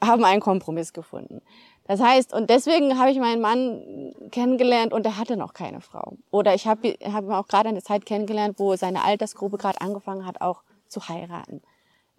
haben 0.01 0.23
einen 0.23 0.41
Kompromiss 0.41 0.93
gefunden. 0.93 1.41
Das 1.87 2.01
heißt, 2.01 2.33
und 2.33 2.49
deswegen 2.49 2.97
habe 2.97 3.11
ich 3.11 3.19
meinen 3.19 3.41
Mann 3.41 4.13
kennengelernt 4.31 4.91
und 4.91 5.05
er 5.05 5.17
hatte 5.17 5.37
noch 5.37 5.53
keine 5.53 5.81
Frau. 5.81 6.17
Oder 6.31 6.55
ich 6.55 6.67
habe 6.67 6.97
hab 7.03 7.25
ihn 7.25 7.31
auch 7.31 7.47
gerade 7.47 7.69
eine 7.69 7.83
Zeit 7.83 8.05
kennengelernt, 8.05 8.57
wo 8.57 8.75
seine 8.75 9.03
Altersgruppe 9.03 9.57
gerade 9.57 9.81
angefangen 9.81 10.25
hat, 10.25 10.41
auch 10.41 10.63
zu 10.87 11.07
heiraten. 11.07 11.61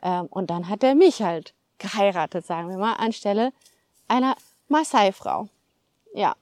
Ähm, 0.02 0.26
und 0.30 0.50
dann 0.50 0.68
hat 0.68 0.84
er 0.84 0.94
mich 0.94 1.22
halt 1.22 1.54
geheiratet, 1.78 2.46
sagen 2.46 2.68
wir 2.68 2.78
mal, 2.78 2.94
anstelle 2.94 3.52
einer 4.08 4.36
Maasai-Frau. 4.68 5.48
Ja. 6.14 6.34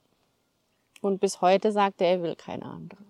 Und 1.00 1.20
bis 1.20 1.40
heute 1.40 1.72
sagt 1.72 2.00
er, 2.00 2.08
er 2.08 2.22
will 2.22 2.36
keine 2.36 2.64
andere. 2.64 3.00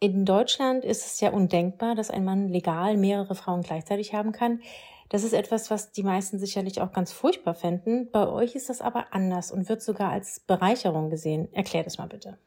In 0.00 0.24
Deutschland 0.24 0.84
ist 0.84 1.04
es 1.06 1.20
ja 1.20 1.30
undenkbar, 1.30 1.94
dass 1.94 2.10
ein 2.10 2.24
Mann 2.24 2.48
legal 2.48 2.96
mehrere 2.96 3.34
Frauen 3.34 3.62
gleichzeitig 3.62 4.14
haben 4.14 4.32
kann. 4.32 4.62
Das 5.08 5.24
ist 5.24 5.32
etwas, 5.32 5.70
was 5.70 5.90
die 5.90 6.02
meisten 6.02 6.38
sicherlich 6.38 6.80
auch 6.80 6.92
ganz 6.92 7.12
furchtbar 7.12 7.54
fänden. 7.54 8.10
Bei 8.10 8.28
euch 8.28 8.54
ist 8.54 8.68
das 8.68 8.80
aber 8.80 9.06
anders 9.12 9.50
und 9.50 9.68
wird 9.68 9.82
sogar 9.82 10.10
als 10.10 10.40
Bereicherung 10.40 11.10
gesehen. 11.10 11.52
Erklär 11.52 11.82
das 11.82 11.98
mal 11.98 12.06
bitte. 12.06 12.38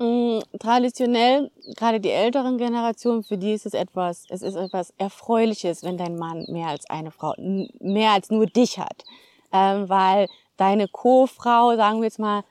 Mm, 0.00 0.40
traditionell, 0.58 1.50
gerade 1.76 2.00
die 2.00 2.08
älteren 2.10 2.56
Generationen, 2.56 3.22
für 3.22 3.36
die 3.36 3.52
ist 3.52 3.66
es 3.66 3.74
etwas, 3.74 4.24
es 4.30 4.40
ist 4.40 4.54
etwas 4.54 4.94
Erfreuliches, 4.96 5.82
wenn 5.82 5.98
dein 5.98 6.16
Mann 6.16 6.46
mehr 6.48 6.68
als 6.68 6.88
eine 6.88 7.10
Frau, 7.10 7.34
mehr 7.80 8.12
als 8.12 8.30
nur 8.30 8.46
dich 8.46 8.78
hat. 8.78 9.04
Ähm, 9.52 9.90
weil 9.90 10.26
deine 10.56 10.88
Co-Frau, 10.88 11.76
sagen 11.76 11.98
wir 11.98 12.04
jetzt 12.04 12.18
mal, 12.18 12.44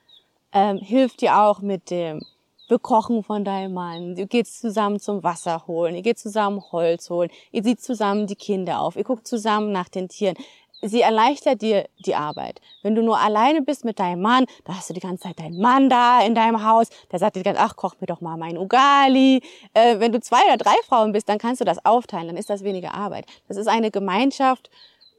ähm, 0.53 0.77
hilft 0.77 1.21
dir 1.21 1.39
auch 1.39 1.61
mit 1.61 1.89
dem 1.89 2.21
Bekochen 2.67 3.23
von 3.23 3.43
deinem 3.43 3.73
Mann. 3.73 4.15
Ihr 4.15 4.27
geht 4.27 4.45
zusammen 4.45 4.99
zum 4.99 5.23
Wasser 5.23 5.65
holen, 5.65 5.95
ihr 5.95 6.03
geht 6.03 6.19
zusammen 6.19 6.61
Holz 6.71 7.09
holen, 7.09 7.31
ihr 7.51 7.63
sieht 7.63 7.81
zusammen 7.81 8.27
die 8.27 8.35
Kinder 8.35 8.79
auf, 8.79 8.95
ihr 8.95 9.03
guckt 9.03 9.27
zusammen 9.27 9.71
nach 9.71 9.89
den 9.89 10.07
Tieren. 10.07 10.37
Sie 10.81 11.01
erleichtert 11.01 11.61
dir 11.61 11.87
die 12.05 12.15
Arbeit. 12.15 12.61
Wenn 12.83 12.95
du 12.95 13.01
nur 13.01 13.19
alleine 13.19 13.61
bist 13.61 13.83
mit 13.83 13.99
deinem 13.99 14.21
Mann, 14.21 14.45
da 14.63 14.75
hast 14.75 14.89
du 14.89 14.93
die 14.93 15.01
ganze 15.01 15.23
Zeit 15.23 15.39
deinen 15.39 15.59
Mann 15.59 15.89
da 15.89 16.21
in 16.21 16.35
deinem 16.35 16.65
Haus, 16.65 16.89
der 17.11 17.19
sagt 17.19 17.35
dir 17.35 17.43
Zeit, 17.43 17.57
ach, 17.59 17.75
koch 17.75 17.95
mir 17.99 18.07
doch 18.07 18.21
mal 18.21 18.37
mein 18.37 18.57
Ugali. 18.57 19.41
Äh, 19.73 19.99
wenn 19.99 20.11
du 20.11 20.19
zwei 20.21 20.41
oder 20.47 20.57
drei 20.57 20.75
Frauen 20.87 21.11
bist, 21.11 21.27
dann 21.27 21.37
kannst 21.37 21.59
du 21.59 21.65
das 21.65 21.83
aufteilen, 21.85 22.27
dann 22.27 22.37
ist 22.37 22.49
das 22.49 22.63
weniger 22.63 22.93
Arbeit. 22.93 23.25
Das 23.47 23.57
ist 23.57 23.67
eine 23.67 23.91
Gemeinschaft, 23.91 24.69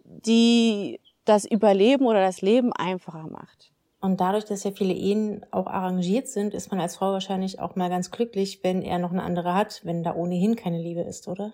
die 0.04 0.98
das 1.24 1.44
Überleben 1.44 2.06
oder 2.06 2.20
das 2.20 2.40
Leben 2.40 2.72
einfacher 2.72 3.26
macht. 3.28 3.70
Und 4.00 4.20
dadurch, 4.20 4.46
dass 4.46 4.64
ja 4.64 4.70
viele 4.70 4.94
Ehen 4.94 5.44
auch 5.50 5.66
arrangiert 5.66 6.26
sind, 6.26 6.54
ist 6.54 6.70
man 6.70 6.80
als 6.80 6.96
Frau 6.96 7.12
wahrscheinlich 7.12 7.60
auch 7.60 7.76
mal 7.76 7.90
ganz 7.90 8.10
glücklich, 8.10 8.60
wenn 8.62 8.80
er 8.80 8.98
noch 8.98 9.10
eine 9.10 9.22
andere 9.22 9.54
hat, 9.54 9.82
wenn 9.84 10.02
da 10.02 10.14
ohnehin 10.14 10.56
keine 10.56 10.80
Liebe 10.80 11.02
ist, 11.02 11.28
oder? 11.28 11.52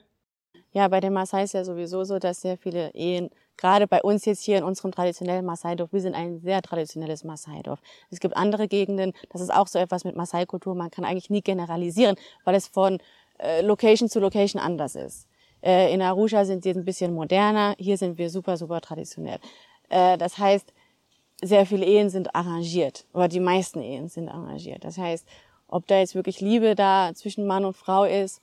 Ja, 0.72 0.86
bei 0.88 1.00
den 1.00 1.12
Maasai 1.12 1.42
ist 1.42 1.54
ja 1.54 1.64
sowieso 1.64 2.04
so, 2.04 2.18
dass 2.18 2.42
sehr 2.42 2.56
viele 2.56 2.94
Ehen, 2.94 3.30
gerade 3.56 3.86
bei 3.86 4.02
uns 4.02 4.24
jetzt 4.24 4.42
hier 4.42 4.58
in 4.58 4.64
unserem 4.64 4.92
traditionellen 4.92 5.44
Maasai-Dorf, 5.44 5.92
wir 5.92 6.00
sind 6.00 6.14
ein 6.14 6.40
sehr 6.40 6.62
traditionelles 6.62 7.24
Maasai-Dorf. 7.24 7.80
Es 8.10 8.20
gibt 8.20 8.36
andere 8.36 8.68
Gegenden, 8.68 9.12
das 9.30 9.40
ist 9.40 9.52
auch 9.52 9.66
so 9.66 9.78
etwas 9.78 10.04
mit 10.04 10.16
Maasai-Kultur, 10.16 10.74
man 10.74 10.90
kann 10.90 11.04
eigentlich 11.04 11.30
nie 11.30 11.42
generalisieren, 11.42 12.16
weil 12.44 12.54
es 12.54 12.68
von 12.68 12.98
äh, 13.38 13.62
Location 13.62 14.08
zu 14.08 14.20
Location 14.20 14.60
anders 14.60 14.94
ist. 14.94 15.28
Äh, 15.62 15.92
in 15.92 16.02
Arusha 16.02 16.44
sind 16.44 16.64
sie 16.64 16.70
ein 16.70 16.84
bisschen 16.84 17.14
moderner, 17.14 17.74
hier 17.78 17.96
sind 17.98 18.18
wir 18.18 18.30
super, 18.30 18.56
super 18.56 18.80
traditionell. 18.80 19.38
Äh, 19.88 20.18
das 20.18 20.38
heißt, 20.38 20.72
sehr 21.42 21.66
viele 21.66 21.84
Ehen 21.84 22.08
sind 22.08 22.34
arrangiert, 22.34 23.06
oder 23.12 23.28
die 23.28 23.40
meisten 23.40 23.82
Ehen 23.82 24.08
sind 24.08 24.28
arrangiert. 24.28 24.84
Das 24.84 24.96
heißt, 24.96 25.26
ob 25.68 25.86
da 25.86 25.98
jetzt 25.98 26.14
wirklich 26.14 26.40
Liebe 26.40 26.74
da 26.74 27.12
zwischen 27.14 27.46
Mann 27.46 27.64
und 27.64 27.76
Frau 27.76 28.04
ist, 28.04 28.40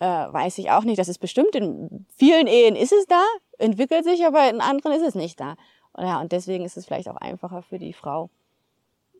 äh, 0.00 0.06
weiß 0.06 0.58
ich 0.58 0.70
auch 0.70 0.84
nicht. 0.84 0.98
Das 0.98 1.08
ist 1.08 1.18
bestimmt 1.18 1.54
in 1.54 2.06
vielen 2.16 2.46
Ehen 2.46 2.74
ist 2.76 2.92
es 2.92 3.06
da, 3.06 3.22
entwickelt 3.58 4.04
sich, 4.04 4.24
aber 4.26 4.48
in 4.48 4.60
anderen 4.60 4.96
ist 4.96 5.06
es 5.06 5.14
nicht 5.14 5.40
da. 5.40 5.56
Und, 5.92 6.04
ja, 6.04 6.20
und 6.20 6.32
deswegen 6.32 6.64
ist 6.64 6.76
es 6.76 6.86
vielleicht 6.86 7.08
auch 7.08 7.16
einfacher 7.16 7.62
für 7.62 7.78
die 7.78 7.92
Frau, 7.92 8.30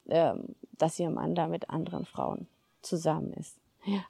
ähm, 0.08 0.54
dass 0.72 0.98
ihr 0.98 1.10
Mann 1.10 1.34
da 1.34 1.48
mit 1.48 1.70
anderen 1.70 2.04
Frauen 2.04 2.46
zusammen 2.82 3.32
ist. 3.34 3.56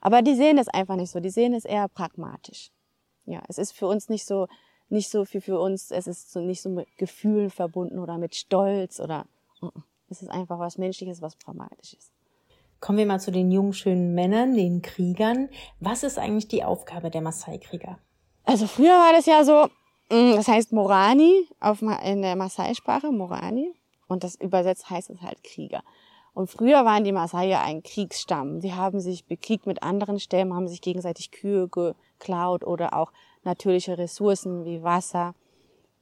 Aber 0.01 0.21
die 0.21 0.35
sehen 0.35 0.57
es 0.57 0.67
einfach 0.67 0.95
nicht 0.95 1.11
so. 1.11 1.19
Die 1.19 1.29
sehen 1.29 1.53
es 1.53 1.65
eher 1.65 1.87
pragmatisch. 1.87 2.71
Ja, 3.25 3.41
es 3.47 3.57
ist 3.57 3.71
für 3.71 3.87
uns 3.87 4.09
nicht 4.09 4.25
so, 4.25 4.47
nicht 4.89 5.09
so 5.09 5.25
viel 5.25 5.41
für 5.41 5.59
uns, 5.59 5.91
es 5.91 6.07
ist 6.07 6.31
so 6.31 6.39
nicht 6.39 6.61
so 6.61 6.69
mit 6.69 6.87
Gefühlen 6.97 7.49
verbunden 7.49 7.99
oder 7.99 8.17
mit 8.17 8.35
Stolz 8.35 8.99
oder 8.99 9.25
uh, 9.61 9.67
uh. 9.67 9.81
es 10.09 10.21
ist 10.21 10.29
einfach 10.29 10.59
was 10.59 10.77
Menschliches, 10.77 11.21
was 11.21 11.35
Pragmatisches. 11.35 12.11
Kommen 12.79 12.99
wir 12.99 13.05
mal 13.05 13.19
zu 13.19 13.31
den 13.31 13.51
jungen, 13.51 13.73
schönen 13.73 14.13
Männern, 14.13 14.53
den 14.55 14.81
Kriegern. 14.81 15.49
Was 15.79 16.03
ist 16.03 16.19
eigentlich 16.19 16.47
die 16.47 16.63
Aufgabe 16.63 17.09
der 17.09 17.21
Maasai-Krieger? 17.21 17.97
Also 18.43 18.67
früher 18.67 18.91
war 18.91 19.11
das 19.13 19.25
ja 19.25 19.43
so, 19.43 19.65
mm, 19.65 19.71
das 20.09 20.47
heißt 20.47 20.71
Morani 20.71 21.47
auf, 21.59 21.81
in 21.81 22.21
der 22.21 22.35
Maasai-Sprache, 22.35 23.11
Morani. 23.11 23.73
Und 24.07 24.23
das 24.23 24.35
übersetzt 24.35 24.89
heißt 24.89 25.09
es 25.09 25.21
halt 25.21 25.43
Krieger. 25.43 25.81
Und 26.35 26.49
früher 26.49 26.83
waren 26.83 27.03
die 27.03 27.13
Maasai 27.13 27.47
ja 27.47 27.61
ein 27.61 27.81
Kriegsstamm. 27.81 28.59
Sie 28.59 28.73
haben 28.73 28.99
sich 28.99 29.25
bekriegt 29.25 29.65
mit 29.65 29.81
anderen 29.81 30.19
Stämmen, 30.19 30.53
haben 30.53 30.67
sich 30.67 30.81
gegenseitig 30.81 31.31
Kühe 31.31 31.69
geklaut 31.69 32.65
oder 32.65 32.93
auch 32.93 33.11
natürliche 33.43 33.97
Ressourcen 33.97 34.65
wie 34.65 34.83
Wasser. 34.83 35.33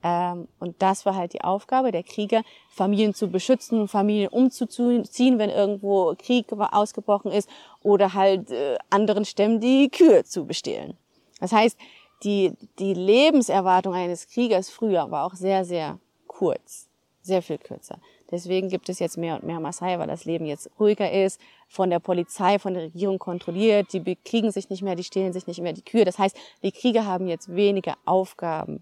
Ähm, 0.02 0.48
und 0.60 0.82
das 0.82 1.06
war 1.06 1.16
halt 1.16 1.34
die 1.34 1.44
Aufgabe 1.44 1.92
der 1.92 2.04
Krieger, 2.04 2.42
Familien 2.70 3.14
zu 3.14 3.30
beschützen, 3.30 3.88
Familien 3.88 4.30
umzuziehen, 4.30 5.40
wenn 5.40 5.52
irgendwo 5.52 6.16
Krieg 6.18 6.48
ausgebrochen 6.52 7.32
ist 7.32 7.48
oder 7.84 8.16
halt 8.16 8.50
äh, 8.50 8.78
anderen 8.90 9.26
Stämmen 9.26 9.62
die 9.62 9.90
Kühe 9.90 10.24
zu 10.24 10.46
bestehlen. 10.46 10.98
Das 11.40 11.52
heißt, 11.52 11.78
die, 12.24 12.54
die 12.80 12.94
Lebenserwartung 12.94 13.94
eines 13.94 14.28
Kriegers 14.28 14.70
früher 14.70 15.10
war 15.12 15.26
auch 15.26 15.36
sehr, 15.36 15.66
sehr 15.66 16.00
kurz, 16.28 16.88
sehr 17.22 17.42
viel 17.42 17.58
kürzer. 17.58 18.00
Deswegen 18.32 18.70
gibt 18.70 18.90
es 18.90 18.98
jetzt 18.98 19.18
mehr 19.18 19.36
und 19.36 19.44
mehr 19.44 19.60
Maasai, 19.60 20.00
weil 20.00 20.08
das 20.08 20.26
Leben 20.26 20.46
jetzt 20.46 20.70
ruhiger 20.80 21.12
ist, 21.12 21.40
von 21.68 21.90
der 21.90 22.00
Polizei, 22.00 22.58
von 22.58 22.74
der 22.74 22.84
Regierung 22.84 23.20
kontrolliert, 23.20 23.94
die 23.94 24.00
bekriegen 24.00 24.52
sich 24.52 24.70
nicht 24.70 24.82
mehr, 24.82 24.96
die 24.96 25.04
stehlen 25.04 25.34
sich 25.34 25.46
nicht 25.46 25.62
mehr 25.62 25.74
die 25.74 25.84
Kühe. 25.84 26.04
Das 26.04 26.18
heißt, 26.18 26.36
die 26.64 26.72
Krieger 26.72 27.06
haben 27.06 27.28
jetzt 27.28 27.56
weniger 27.56 27.96
Aufgaben. 28.06 28.82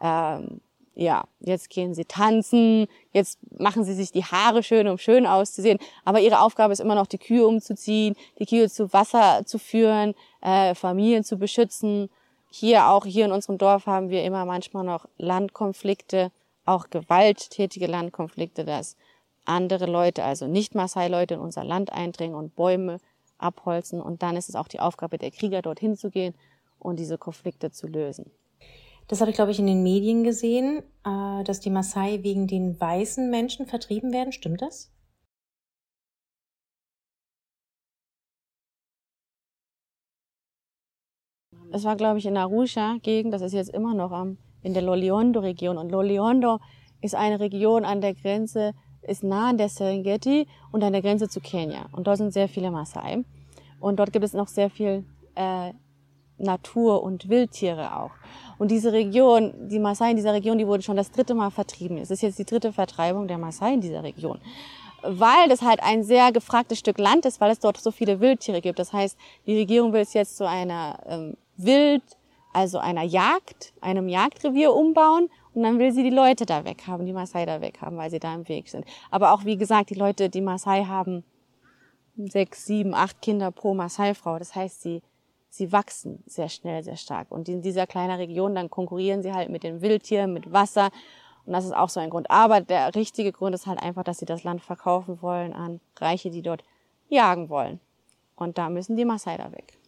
Ähm, 0.00 0.60
ja, 0.94 1.24
jetzt 1.40 1.70
gehen 1.70 1.92
sie 1.92 2.04
tanzen, 2.04 2.86
jetzt 3.12 3.38
machen 3.58 3.82
sie 3.82 3.94
sich 3.94 4.12
die 4.12 4.24
Haare 4.24 4.62
schön, 4.62 4.86
um 4.86 4.98
schön 4.98 5.26
auszusehen. 5.26 5.78
Aber 6.04 6.20
ihre 6.20 6.40
Aufgabe 6.40 6.72
ist 6.72 6.80
immer 6.80 6.94
noch, 6.94 7.08
die 7.08 7.18
Kühe 7.18 7.46
umzuziehen, 7.46 8.14
die 8.38 8.46
Kühe 8.46 8.70
zu 8.70 8.92
Wasser 8.92 9.42
zu 9.44 9.58
führen, 9.58 10.14
äh, 10.40 10.74
Familien 10.74 11.24
zu 11.24 11.36
beschützen. 11.36 12.10
Hier, 12.56 12.86
auch 12.86 13.04
hier 13.04 13.24
in 13.24 13.32
unserem 13.32 13.58
Dorf 13.58 13.86
haben 13.86 14.10
wir 14.10 14.22
immer 14.22 14.44
manchmal 14.44 14.84
noch 14.84 15.08
Landkonflikte 15.18 16.30
auch 16.64 16.88
gewalttätige 16.88 17.88
Landkonflikte, 17.88 18.64
dass 18.64 18.96
andere 19.44 19.86
Leute, 19.86 20.22
also 20.22 20.46
nicht 20.46 20.76
Maasai-Leute 20.76 21.34
in 21.34 21.40
unser 21.40 21.64
Land 21.64 21.92
eindringen 21.92 22.36
und 22.36 22.54
Bäume 22.54 22.98
abholzen. 23.38 24.00
Und 24.00 24.22
dann 24.22 24.36
ist 24.36 24.48
es 24.48 24.54
auch 24.54 24.68
die 24.68 24.78
Aufgabe 24.78 25.18
der 25.18 25.32
Krieger, 25.32 25.62
dorthin 25.62 25.96
zu 25.96 26.10
gehen 26.10 26.32
und 26.78 27.00
diese 27.00 27.18
Konflikte 27.18 27.72
zu 27.72 27.88
lösen. 27.88 28.30
Das 29.08 29.20
habe 29.20 29.32
ich, 29.32 29.36
glaube 29.36 29.50
ich, 29.50 29.58
in 29.58 29.66
den 29.66 29.82
Medien 29.82 30.22
gesehen, 30.22 30.84
äh, 31.04 31.42
dass 31.42 31.58
die 31.58 31.70
Maasai 31.70 32.22
wegen 32.22 32.46
den 32.46 32.80
weißen 32.80 33.30
Menschen 33.30 33.66
vertrieben 33.66 34.12
werden. 34.12 34.30
Stimmt 34.30 34.62
das? 34.62 34.92
Es 41.74 41.82
war, 41.82 41.96
glaube 41.96 42.18
ich, 42.18 42.26
in 42.26 42.36
Arusha-Gegend, 42.36 43.34
das 43.34 43.42
ist 43.42 43.52
jetzt 43.52 43.70
immer 43.70 43.94
noch 43.94 44.12
am 44.12 44.38
in 44.62 44.74
der 44.74 44.82
Loliondo-Region. 44.82 45.76
Und 45.76 45.90
Loliondo 45.90 46.60
ist 47.00 47.16
eine 47.16 47.40
Region 47.40 47.84
an 47.84 48.00
der 48.00 48.14
Grenze, 48.14 48.74
ist 49.02 49.24
nah 49.24 49.50
an 49.50 49.58
der 49.58 49.68
Serengeti 49.68 50.46
und 50.70 50.84
an 50.84 50.92
der 50.92 51.02
Grenze 51.02 51.28
zu 51.28 51.40
Kenia. 51.40 51.86
Und 51.90 52.06
dort 52.06 52.18
sind 52.18 52.32
sehr 52.32 52.48
viele 52.48 52.70
Maasai. 52.70 53.24
Und 53.80 53.98
dort 53.98 54.12
gibt 54.12 54.24
es 54.24 54.34
noch 54.34 54.46
sehr 54.46 54.70
viel 54.70 55.04
äh, 55.34 55.72
Natur 56.38 57.02
und 57.02 57.28
Wildtiere 57.28 57.96
auch. 57.96 58.12
Und 58.56 58.70
diese 58.70 58.92
Region, 58.92 59.68
die 59.68 59.80
Maasai 59.80 60.10
in 60.10 60.16
dieser 60.16 60.32
Region, 60.32 60.58
die 60.58 60.68
wurden 60.68 60.82
schon 60.82 60.96
das 60.96 61.10
dritte 61.10 61.34
Mal 61.34 61.50
vertrieben. 61.50 61.98
Es 61.98 62.12
ist 62.12 62.22
jetzt 62.22 62.38
die 62.38 62.46
dritte 62.46 62.72
Vertreibung 62.72 63.26
der 63.26 63.38
Maasai 63.38 63.74
in 63.74 63.80
dieser 63.80 64.04
Region. 64.04 64.38
Weil 65.02 65.48
das 65.48 65.60
halt 65.60 65.82
ein 65.82 66.04
sehr 66.04 66.30
gefragtes 66.30 66.78
Stück 66.78 66.98
Land 66.98 67.26
ist, 67.26 67.40
weil 67.40 67.50
es 67.50 67.58
dort 67.58 67.78
so 67.78 67.90
viele 67.90 68.20
Wildtiere 68.20 68.60
gibt. 68.60 68.78
Das 68.78 68.92
heißt, 68.92 69.18
die 69.44 69.56
Regierung 69.56 69.92
will 69.92 70.00
es 70.00 70.14
jetzt 70.14 70.36
zu 70.36 70.48
einer 70.48 70.98
ähm, 71.06 71.36
Wild- 71.56 72.16
also 72.52 72.78
einer 72.78 73.02
Jagd, 73.02 73.72
einem 73.80 74.08
Jagdrevier 74.08 74.72
umbauen 74.72 75.28
und 75.54 75.62
dann 75.64 75.78
will 75.78 75.92
sie 75.92 76.04
die 76.04 76.10
Leute 76.10 76.46
da 76.46 76.64
weghaben, 76.64 77.04
die 77.04 77.12
Maasai 77.12 77.46
da 77.46 77.60
weghaben, 77.60 77.98
weil 77.98 78.10
sie 78.10 78.20
da 78.20 78.32
im 78.32 78.48
Weg 78.48 78.68
sind. 78.68 78.84
Aber 79.10 79.32
auch, 79.32 79.44
wie 79.44 79.56
gesagt, 79.56 79.90
die 79.90 79.94
Leute, 79.94 80.30
die 80.30 80.40
Maasai 80.40 80.84
haben 80.84 81.24
sechs, 82.16 82.64
sieben, 82.66 82.94
acht 82.94 83.20
Kinder 83.22 83.50
pro 83.50 83.74
Maasai-Frau. 83.74 84.38
Das 84.38 84.54
heißt, 84.54 84.82
sie, 84.82 85.02
sie 85.50 85.72
wachsen 85.72 86.22
sehr 86.26 86.48
schnell, 86.48 86.82
sehr 86.84 86.96
stark. 86.96 87.30
Und 87.30 87.48
in 87.48 87.62
dieser 87.62 87.86
kleinen 87.86 88.16
Region, 88.16 88.54
dann 88.54 88.70
konkurrieren 88.70 89.22
sie 89.22 89.32
halt 89.32 89.50
mit 89.50 89.64
den 89.64 89.82
Wildtieren, 89.82 90.32
mit 90.32 90.52
Wasser. 90.52 90.90
Und 91.44 91.52
das 91.52 91.64
ist 91.64 91.74
auch 91.74 91.88
so 91.88 92.00
ein 92.00 92.10
Grund. 92.10 92.30
Aber 92.30 92.60
der 92.60 92.94
richtige 92.94 93.32
Grund 93.32 93.54
ist 93.54 93.66
halt 93.66 93.82
einfach, 93.82 94.04
dass 94.04 94.18
sie 94.18 94.26
das 94.26 94.44
Land 94.44 94.62
verkaufen 94.62 95.20
wollen 95.22 95.52
an 95.52 95.80
Reiche, 95.96 96.30
die 96.30 96.42
dort 96.42 96.62
jagen 97.08 97.48
wollen. 97.48 97.80
Und 98.36 98.58
da 98.58 98.70
müssen 98.70 98.96
die 98.96 99.04
Maasai 99.04 99.36
da 99.36 99.50
weg. 99.52 99.78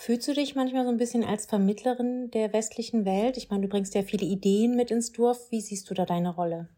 Fühlst 0.00 0.28
du 0.28 0.32
dich 0.32 0.54
manchmal 0.54 0.84
so 0.84 0.90
ein 0.90 0.96
bisschen 0.96 1.24
als 1.24 1.46
Vermittlerin 1.46 2.30
der 2.30 2.52
westlichen 2.52 3.04
Welt? 3.04 3.36
Ich 3.36 3.50
meine, 3.50 3.62
du 3.62 3.68
bringst 3.68 3.96
ja 3.96 4.02
viele 4.02 4.24
Ideen 4.24 4.76
mit 4.76 4.92
ins 4.92 5.10
Dorf. 5.10 5.50
Wie 5.50 5.60
siehst 5.60 5.90
du 5.90 5.94
da 5.94 6.06
deine 6.06 6.32
Rolle? 6.32 6.68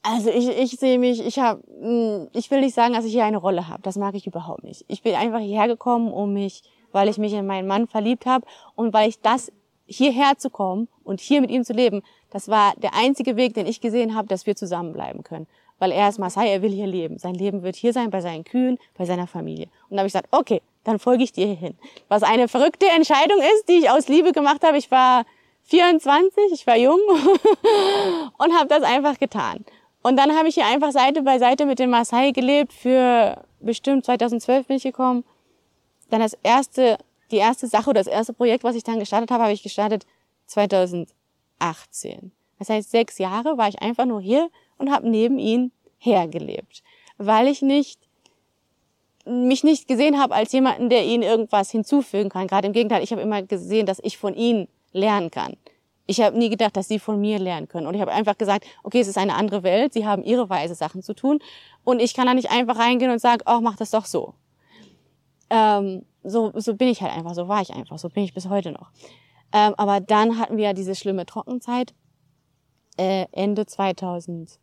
Also 0.00 0.30
ich, 0.30 0.48
ich 0.48 0.70
sehe 0.80 0.98
mich, 0.98 1.20
ich 1.20 1.38
habe, 1.38 1.62
hm, 1.68 2.28
ich 2.32 2.50
will 2.50 2.62
nicht 2.62 2.74
sagen, 2.74 2.94
dass 2.94 3.04
ich 3.04 3.12
hier 3.12 3.26
eine 3.26 3.36
Rolle 3.36 3.68
habe. 3.68 3.82
Das 3.82 3.96
mag 3.96 4.14
ich 4.14 4.26
überhaupt 4.26 4.64
nicht. 4.64 4.86
Ich 4.88 5.02
bin 5.02 5.14
einfach 5.14 5.40
hierher 5.40 5.68
gekommen, 5.68 6.10
um 6.10 6.32
mich, 6.32 6.62
weil 6.92 7.10
ich 7.10 7.18
mich 7.18 7.34
in 7.34 7.46
meinen 7.46 7.68
Mann 7.68 7.88
verliebt 7.88 8.24
habe 8.24 8.46
und 8.74 8.94
weil 8.94 9.10
ich 9.10 9.20
das 9.20 9.52
hierher 9.84 10.38
zu 10.38 10.48
kommen 10.48 10.88
und 11.04 11.20
hier 11.20 11.42
mit 11.42 11.50
ihm 11.50 11.62
zu 11.62 11.74
leben, 11.74 12.00
das 12.30 12.48
war 12.48 12.72
der 12.78 12.94
einzige 12.94 13.36
Weg, 13.36 13.52
den 13.52 13.66
ich 13.66 13.82
gesehen 13.82 14.14
habe, 14.14 14.28
dass 14.28 14.46
wir 14.46 14.56
zusammenbleiben 14.56 15.24
können. 15.24 15.46
Weil 15.78 15.92
er 15.92 16.08
ist 16.08 16.18
Maasai, 16.18 16.48
er 16.48 16.62
will 16.62 16.72
hier 16.72 16.86
leben. 16.86 17.18
Sein 17.18 17.34
Leben 17.34 17.62
wird 17.62 17.76
hier 17.76 17.92
sein, 17.92 18.08
bei 18.08 18.22
seinen 18.22 18.44
Kühen, 18.44 18.78
bei 18.96 19.04
seiner 19.04 19.26
Familie. 19.26 19.66
Und 19.90 19.96
da 19.96 19.98
habe 19.98 20.06
ich 20.06 20.14
gesagt, 20.14 20.28
okay, 20.30 20.62
dann 20.84 20.98
folge 20.98 21.24
ich 21.24 21.32
dir 21.32 21.46
hin. 21.46 21.76
Was 22.08 22.22
eine 22.22 22.48
verrückte 22.48 22.86
Entscheidung 22.88 23.38
ist, 23.38 23.68
die 23.68 23.78
ich 23.78 23.90
aus 23.90 24.08
Liebe 24.08 24.32
gemacht 24.32 24.62
habe. 24.64 24.76
Ich 24.76 24.90
war 24.90 25.24
24, 25.64 26.52
ich 26.52 26.66
war 26.66 26.76
jung 26.76 27.00
und 28.38 28.54
habe 28.54 28.68
das 28.68 28.82
einfach 28.82 29.18
getan. 29.18 29.64
Und 30.02 30.18
dann 30.18 30.36
habe 30.36 30.48
ich 30.48 30.54
hier 30.54 30.66
einfach 30.66 30.92
Seite 30.92 31.22
bei 31.22 31.38
Seite 31.38 31.64
mit 31.64 31.78
den 31.78 31.88
Maasai 31.88 32.32
gelebt. 32.32 32.74
Für 32.74 33.42
bestimmt 33.60 34.04
2012 34.04 34.66
bin 34.66 34.76
ich 34.76 34.82
gekommen. 34.82 35.24
Dann 36.10 36.20
das 36.20 36.36
erste, 36.42 36.98
die 37.30 37.38
erste 37.38 37.66
Sache 37.66 37.88
oder 37.90 38.00
das 38.00 38.06
erste 38.06 38.34
Projekt, 38.34 38.64
was 38.64 38.76
ich 38.76 38.84
dann 38.84 38.98
gestartet 38.98 39.30
habe, 39.30 39.44
habe 39.44 39.54
ich 39.54 39.62
gestartet 39.62 40.06
2018. 40.46 42.32
Das 42.58 42.68
heißt, 42.68 42.90
sechs 42.90 43.18
Jahre 43.18 43.56
war 43.56 43.68
ich 43.68 43.80
einfach 43.80 44.04
nur 44.04 44.20
hier 44.20 44.50
und 44.76 44.92
habe 44.92 45.08
neben 45.08 45.38
ihn 45.38 45.72
hergelebt, 45.98 46.82
weil 47.16 47.48
ich 47.48 47.62
nicht 47.62 48.03
mich 49.24 49.64
nicht 49.64 49.88
gesehen 49.88 50.20
habe 50.20 50.34
als 50.34 50.52
jemanden, 50.52 50.90
der 50.90 51.04
ihnen 51.04 51.22
irgendwas 51.22 51.70
hinzufügen 51.70 52.28
kann. 52.28 52.46
Gerade 52.46 52.66
im 52.66 52.72
Gegenteil, 52.72 53.02
ich 53.02 53.12
habe 53.12 53.22
immer 53.22 53.42
gesehen, 53.42 53.86
dass 53.86 54.00
ich 54.02 54.18
von 54.18 54.34
ihnen 54.34 54.68
lernen 54.92 55.30
kann. 55.30 55.56
Ich 56.06 56.20
habe 56.20 56.36
nie 56.36 56.50
gedacht, 56.50 56.76
dass 56.76 56.88
sie 56.88 56.98
von 56.98 57.18
mir 57.20 57.38
lernen 57.38 57.66
können. 57.66 57.86
Und 57.86 57.94
ich 57.94 58.00
habe 58.00 58.12
einfach 58.12 58.36
gesagt, 58.36 58.66
okay, 58.82 59.00
es 59.00 59.08
ist 59.08 59.16
eine 59.16 59.34
andere 59.34 59.62
Welt, 59.62 59.94
sie 59.94 60.06
haben 60.06 60.22
ihre 60.22 60.50
Weise, 60.50 60.74
Sachen 60.74 61.02
zu 61.02 61.14
tun. 61.14 61.38
Und 61.82 62.00
ich 62.00 62.12
kann 62.12 62.26
da 62.26 62.34
nicht 62.34 62.50
einfach 62.50 62.78
reingehen 62.78 63.10
und 63.10 63.20
sagen, 63.20 63.42
oh, 63.46 63.60
mach 63.62 63.76
das 63.76 63.90
doch 63.90 64.04
so. 64.04 64.34
Ähm, 65.48 66.04
so. 66.22 66.52
So 66.54 66.74
bin 66.74 66.88
ich 66.88 67.00
halt 67.00 67.12
einfach, 67.12 67.34
so 67.34 67.48
war 67.48 67.62
ich 67.62 67.72
einfach, 67.72 67.98
so 67.98 68.10
bin 68.10 68.24
ich 68.24 68.34
bis 68.34 68.48
heute 68.48 68.72
noch. 68.72 68.90
Ähm, 69.52 69.74
aber 69.76 70.00
dann 70.00 70.38
hatten 70.38 70.56
wir 70.56 70.64
ja 70.64 70.72
diese 70.74 70.94
schlimme 70.94 71.24
Trockenzeit, 71.24 71.94
äh, 72.98 73.26
Ende 73.32 73.64
2016. 73.64 74.58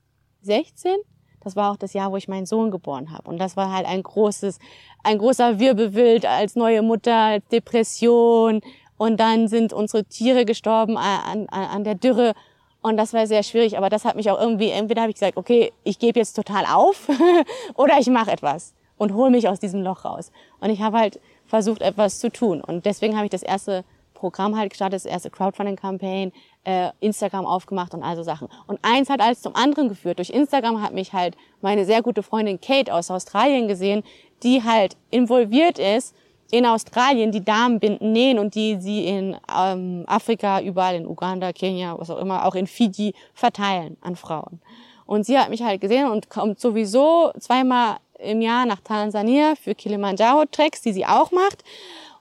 Das 1.43 1.55
war 1.55 1.71
auch 1.71 1.77
das 1.77 1.93
Jahr, 1.93 2.11
wo 2.11 2.17
ich 2.17 2.27
meinen 2.27 2.45
Sohn 2.45 2.71
geboren 2.71 3.11
habe. 3.11 3.29
Und 3.29 3.39
das 3.39 3.57
war 3.57 3.71
halt 3.71 3.85
ein 3.85 4.03
großes, 4.03 4.59
ein 5.03 5.17
großer 5.17 5.59
Wirbelwild 5.59 6.25
als 6.25 6.55
neue 6.55 6.81
Mutter, 6.81 7.15
als 7.15 7.47
Depression. 7.49 8.61
Und 8.97 9.19
dann 9.19 9.47
sind 9.47 9.73
unsere 9.73 10.03
Tiere 10.05 10.45
gestorben 10.45 10.97
an, 10.97 11.47
an, 11.49 11.65
an 11.65 11.83
der 11.83 11.95
Dürre. 11.95 12.33
Und 12.81 12.97
das 12.97 13.13
war 13.13 13.27
sehr 13.27 13.43
schwierig. 13.43 13.77
Aber 13.77 13.89
das 13.89 14.05
hat 14.05 14.15
mich 14.15 14.29
auch 14.29 14.39
irgendwie, 14.39 14.69
entweder 14.69 15.01
habe 15.01 15.09
ich 15.09 15.15
gesagt, 15.15 15.37
okay, 15.37 15.73
ich 15.83 15.99
gebe 15.99 16.19
jetzt 16.19 16.33
total 16.33 16.65
auf 16.65 17.09
oder 17.75 17.99
ich 17.99 18.07
mache 18.07 18.31
etwas 18.31 18.73
und 18.97 19.13
hole 19.13 19.31
mich 19.31 19.47
aus 19.47 19.59
diesem 19.59 19.81
Loch 19.81 20.05
raus. 20.05 20.31
Und 20.59 20.69
ich 20.69 20.81
habe 20.81 20.99
halt 20.99 21.19
versucht, 21.47 21.81
etwas 21.81 22.19
zu 22.19 22.31
tun. 22.31 22.61
Und 22.61 22.85
deswegen 22.85 23.15
habe 23.15 23.25
ich 23.25 23.31
das 23.31 23.43
erste 23.43 23.83
Programm 24.21 24.55
halt 24.55 24.69
gestartet, 24.69 25.03
das 25.03 25.05
erste 25.05 25.31
Crowdfunding-Campaign, 25.31 26.31
äh, 26.63 26.89
Instagram 26.99 27.47
aufgemacht 27.47 27.95
und 27.95 28.03
also 28.03 28.21
Sachen. 28.21 28.47
Und 28.67 28.79
eins 28.83 29.09
hat 29.09 29.19
alles 29.19 29.41
zum 29.41 29.55
anderen 29.55 29.89
geführt. 29.89 30.19
Durch 30.19 30.29
Instagram 30.29 30.81
hat 30.81 30.93
mich 30.93 31.11
halt 31.11 31.35
meine 31.61 31.85
sehr 31.85 32.03
gute 32.03 32.21
Freundin 32.21 32.61
Kate 32.61 32.93
aus 32.93 33.09
Australien 33.09 33.67
gesehen, 33.67 34.03
die 34.43 34.63
halt 34.63 34.95
involviert 35.09 35.79
ist 35.79 36.15
in 36.51 36.67
Australien, 36.67 37.31
die 37.31 37.43
Damenbinden 37.43 38.11
nähen 38.11 38.37
und 38.37 38.53
die 38.53 38.79
sie 38.79 39.05
in 39.05 39.37
ähm, 39.57 40.03
Afrika, 40.05 40.61
überall 40.61 40.95
in 40.95 41.07
Uganda, 41.07 41.51
Kenia, 41.51 41.97
was 41.97 42.11
auch 42.11 42.19
immer, 42.19 42.45
auch 42.45 42.55
in 42.55 42.67
Fiji 42.67 43.15
verteilen 43.33 43.97
an 44.01 44.15
Frauen. 44.15 44.61
Und 45.07 45.25
sie 45.25 45.39
hat 45.39 45.49
mich 45.49 45.63
halt 45.63 45.81
gesehen 45.81 46.11
und 46.11 46.29
kommt 46.29 46.59
sowieso 46.59 47.31
zweimal 47.39 47.97
im 48.19 48.41
Jahr 48.41 48.67
nach 48.67 48.81
Tansania 48.81 49.55
für 49.55 49.73
Kilimanjaro-Tracks, 49.73 50.81
die 50.81 50.93
sie 50.93 51.07
auch 51.07 51.31
macht. 51.31 51.63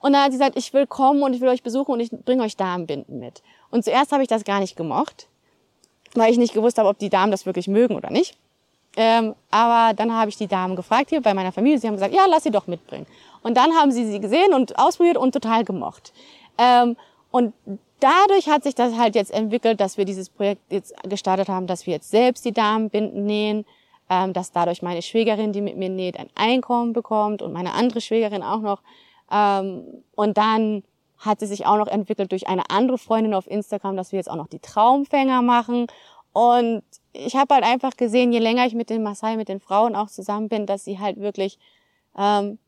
Und 0.01 0.13
dann 0.13 0.23
hat 0.23 0.33
sie 0.33 0.39
gesagt, 0.39 0.57
ich 0.57 0.73
will 0.73 0.87
kommen 0.87 1.23
und 1.23 1.35
ich 1.35 1.41
will 1.41 1.49
euch 1.49 1.63
besuchen 1.63 1.93
und 1.93 2.01
ich 2.01 2.11
bringe 2.11 2.43
euch 2.43 2.57
Damenbinden 2.57 3.19
mit. 3.19 3.43
Und 3.71 3.85
zuerst 3.85 4.13
habe 4.13 4.23
ich 4.23 4.29
das 4.29 4.45
gar 4.45 4.61
nicht 4.61 4.77
gemocht, 4.77 5.29
weil 6.15 6.33
ich 6.33 6.39
nicht 6.39 6.55
gewusst 6.55 6.79
habe, 6.79 6.89
ob 6.89 6.99
die 6.99 7.11
Damen 7.11 7.31
das 7.31 7.47
wirklich 7.47 7.69
mögen 7.69 7.95
oder 7.95 8.11
nicht. 8.11 8.37
Ähm, 8.97 9.35
aber 9.51 9.95
dann 9.95 10.13
habe 10.13 10.31
ich 10.31 10.37
die 10.37 10.49
Damen 10.49 10.75
gefragt 10.75 11.11
hier 11.11 11.21
bei 11.21 11.35
meiner 11.35 11.53
Familie. 11.53 11.79
Sie 11.79 11.87
haben 11.87 11.95
gesagt, 11.95 12.15
ja, 12.15 12.27
lass 12.29 12.43
sie 12.43 12.51
doch 12.51 12.67
mitbringen. 12.67 13.07
Und 13.43 13.57
dann 13.57 13.73
haben 13.75 13.93
sie 13.93 14.05
sie 14.05 14.21
gesehen 14.21 14.53
und 14.53 14.79
ausprobiert 14.79 15.17
und 15.17 15.33
total 15.33 15.65
gemocht. 15.65 16.13
Ähm, 16.59 16.97
und 17.31 17.55
dadurch 18.01 18.49
hat 18.49 18.65
sich 18.65 18.75
das 18.75 18.97
halt 18.97 19.15
jetzt 19.15 19.31
entwickelt, 19.31 19.81
dass 19.81 19.97
wir 19.97 20.05
dieses 20.05 20.29
Projekt 20.29 20.63
jetzt 20.73 20.95
gestartet 21.05 21.49
haben, 21.49 21.67
dass 21.67 21.87
wir 21.87 21.95
jetzt 21.95 22.11
selbst 22.11 22.45
die 22.45 22.53
Damenbinden 22.53 23.25
nähen, 23.25 23.65
ähm, 24.09 24.33
dass 24.33 24.51
dadurch 24.51 24.83
meine 24.83 25.03
Schwägerin, 25.03 25.53
die 25.53 25.61
mit 25.61 25.77
mir 25.77 25.89
näht, 25.89 26.19
ein 26.19 26.31
Einkommen 26.35 26.93
bekommt 26.93 27.43
und 27.43 27.53
meine 27.53 27.75
andere 27.75 28.01
Schwägerin 28.01 28.43
auch 28.43 28.61
noch. 28.61 28.81
Ähm, 29.31 29.85
und 30.15 30.37
dann 30.37 30.83
hat 31.19 31.41
sie 31.41 31.47
sich 31.47 31.67
auch 31.67 31.77
noch 31.77 31.87
entwickelt 31.87 32.33
durch 32.33 32.49
eine 32.49 32.71
andere 32.71 32.99
Freundin 32.99 33.35
auf 33.35 33.47
Instagram, 33.47 33.97
dass 33.97 34.13
wir 34.13 34.19
jetzt 34.19 34.31
auch 34.31 34.37
noch 34.37 34.49
die 34.49 34.59
Traumfänger 34.59 35.43
machen. 35.43 35.87
Und 36.33 36.83
ich 37.13 37.37
habe 37.37 37.55
halt 37.55 37.65
einfach 37.65 37.97
gesehen, 37.97 38.33
je 38.33 38.39
länger 38.39 38.67
ich 38.67 38.75
mit 38.75 38.89
den 38.91 39.03
Maasai, 39.03 39.37
mit 39.37 39.49
den 39.49 39.61
Frauen 39.61 39.95
auch 39.95 40.09
zusammen 40.09 40.49
bin, 40.49 40.67
dass 40.67 40.85
sie 40.85 40.99
halt 40.99 41.21
wirklich, 41.21 41.59
ähm, 42.17 42.59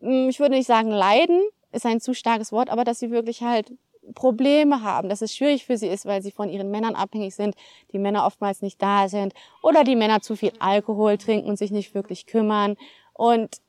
ich 0.00 0.40
würde 0.40 0.56
nicht 0.56 0.66
sagen 0.66 0.90
leiden, 0.90 1.40
ist 1.72 1.86
ein 1.86 2.00
zu 2.00 2.14
starkes 2.14 2.52
Wort, 2.52 2.70
aber 2.70 2.84
dass 2.84 2.98
sie 2.98 3.10
wirklich 3.10 3.42
halt 3.42 3.72
Probleme 4.14 4.82
haben, 4.82 5.08
dass 5.08 5.22
es 5.22 5.34
schwierig 5.34 5.64
für 5.64 5.78
sie 5.78 5.88
ist, 5.88 6.06
weil 6.06 6.22
sie 6.22 6.30
von 6.30 6.48
ihren 6.48 6.70
Männern 6.70 6.94
abhängig 6.94 7.34
sind, 7.34 7.54
die 7.92 7.98
Männer 7.98 8.26
oftmals 8.26 8.60
nicht 8.60 8.82
da 8.82 9.08
sind 9.08 9.32
oder 9.62 9.84
die 9.84 9.96
Männer 9.96 10.20
zu 10.20 10.36
viel 10.36 10.52
Alkohol 10.58 11.16
trinken 11.16 11.48
und 11.48 11.56
sich 11.56 11.70
nicht 11.70 11.94
wirklich 11.94 12.26
kümmern. 12.26 12.76
Und 13.14 13.60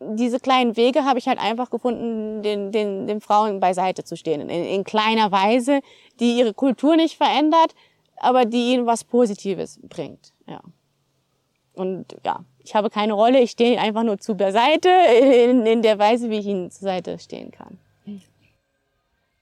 diese 0.00 0.40
kleinen 0.40 0.76
Wege 0.76 1.04
habe 1.04 1.18
ich 1.18 1.28
halt 1.28 1.38
einfach 1.38 1.70
gefunden, 1.70 2.42
den, 2.42 2.72
den, 2.72 3.06
den 3.06 3.20
Frauen 3.20 3.60
beiseite 3.60 4.02
zu 4.02 4.16
stehen. 4.16 4.40
In, 4.40 4.48
in 4.48 4.84
kleiner 4.84 5.30
Weise, 5.30 5.80
die 6.18 6.38
ihre 6.38 6.54
Kultur 6.54 6.96
nicht 6.96 7.16
verändert, 7.16 7.74
aber 8.16 8.44
die 8.44 8.72
ihnen 8.72 8.86
was 8.86 9.04
Positives 9.04 9.78
bringt. 9.82 10.32
Ja. 10.46 10.60
Und 11.74 12.16
ja, 12.24 12.44
ich 12.64 12.74
habe 12.74 12.90
keine 12.90 13.12
Rolle, 13.12 13.40
ich 13.40 13.52
stehe 13.52 13.78
einfach 13.78 14.02
nur 14.02 14.18
zu 14.18 14.34
beiseite, 14.34 14.88
in, 14.88 15.66
in 15.66 15.82
der 15.82 15.98
Weise, 15.98 16.30
wie 16.30 16.38
ich 16.38 16.46
ihnen 16.46 16.70
zur 16.70 16.86
Seite 16.86 17.18
stehen 17.18 17.50
kann. 17.50 17.78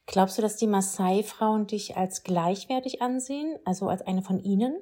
Glaubst 0.07 0.39
du, 0.39 0.43
dass 0.43 0.57
die 0.57 0.67
Maasai-Frauen 0.67 1.67
dich 1.67 1.99
als 1.99 2.23
gleichwertig 2.23 3.03
ansehen, 3.03 3.59
also 3.67 3.89
als 3.89 4.01
eine 4.07 4.23
von 4.23 4.43
ihnen? 4.43 4.75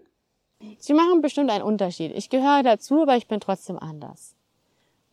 Sie 0.78 0.94
machen 0.94 1.20
bestimmt 1.20 1.50
einen 1.50 1.64
Unterschied. 1.64 2.12
Ich 2.14 2.30
gehöre 2.30 2.62
dazu, 2.62 3.02
aber 3.02 3.16
ich 3.16 3.26
bin 3.26 3.40
trotzdem 3.40 3.76
anders. 3.76 4.35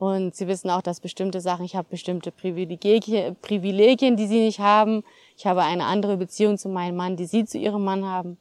Und 0.04 0.36
sie 0.36 0.48
wissen 0.48 0.70
auch, 0.70 0.82
dass 0.82 1.00
bestimmte 1.00 1.40
Sachen, 1.40 1.64
ich 1.64 1.78
habe 1.78 1.88
bestimmte 1.90 2.34
Privilegien, 2.34 3.38
Privilegien, 3.42 4.18
die 4.18 4.28
sie 4.28 4.42
nicht 4.42 4.60
haben. 4.60 5.06
Ich 5.38 5.46
habe 5.46 5.62
eine 5.62 5.86
andere 5.86 6.18
Beziehung 6.18 6.58
zu 6.58 6.68
meinem 6.68 6.98
Mann, 6.98 7.16
die 7.16 7.26
sie 7.26 7.46
zu 7.46 7.58
ihrem 7.58 7.86
Mann 7.86 8.04
haben 8.04 8.38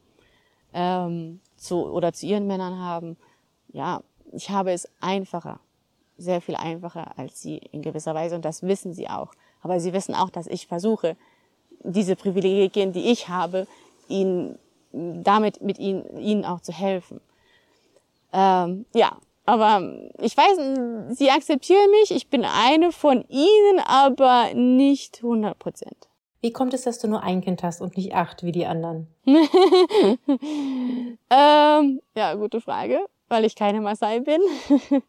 ähm, 0.75 1.38
zu, 1.57 1.87
oder 1.87 2.12
zu 2.12 2.27
ihren 2.27 2.48
Männern 2.48 2.81
haben. 2.81 3.16
Ja, 3.72 4.03
ich 4.33 4.51
habe 4.51 4.72
es 4.72 4.88
einfacher, 5.01 5.61
sehr 6.18 6.40
viel 6.40 6.57
einfacher 6.57 7.16
als 7.16 7.40
sie 7.40 7.59
in 7.59 7.83
gewisser 7.83 8.12
Weise 8.12 8.35
und 8.35 8.44
das 8.44 8.64
wissen 8.64 8.92
sie 8.92 9.09
auch. 9.09 9.31
Aber 9.62 9.79
sie 9.79 9.92
wissen 9.92 10.16
auch, 10.16 10.31
dass 10.31 10.48
ich 10.48 10.66
versuche, 10.66 11.16
diese 11.85 12.16
Privilegien, 12.16 12.92
die 12.92 13.12
ich 13.12 13.29
habe, 13.29 13.68
ihnen 14.09 14.59
damit 14.90 15.62
mit 15.62 15.79
ihnen, 15.79 16.18
ihnen 16.18 16.44
auch 16.44 16.61
zu 16.61 16.72
helfen. 16.72 17.20
Ähm, 18.33 18.85
ja, 18.94 19.16
aber 19.44 20.11
ich 20.18 20.37
weiß, 20.37 21.16
sie 21.16 21.31
akzeptieren 21.31 21.90
mich, 22.00 22.11
ich 22.11 22.28
bin 22.28 22.44
eine 22.44 22.92
von 22.92 23.24
ihnen, 23.28 23.81
aber 23.85 24.55
nicht 24.55 25.18
100 25.22 25.59
Prozent. 25.59 26.09
Wie 26.40 26.52
kommt 26.52 26.74
es, 26.74 26.83
dass 26.83 26.98
du 26.98 27.09
nur 27.09 27.22
ein 27.22 27.40
Kind 27.40 27.62
hast 27.62 27.81
und 27.81 27.96
nicht 27.96 28.14
acht 28.14 28.42
wie 28.42 28.52
die 28.52 28.66
anderen? 28.66 29.07
ähm, 31.31 32.00
ja, 32.16 32.35
gute 32.35 32.61
Frage, 32.61 32.98
weil 33.28 33.44
ich 33.44 33.55
keine 33.55 33.81
Maasai 33.81 34.20
bin. 34.20 34.40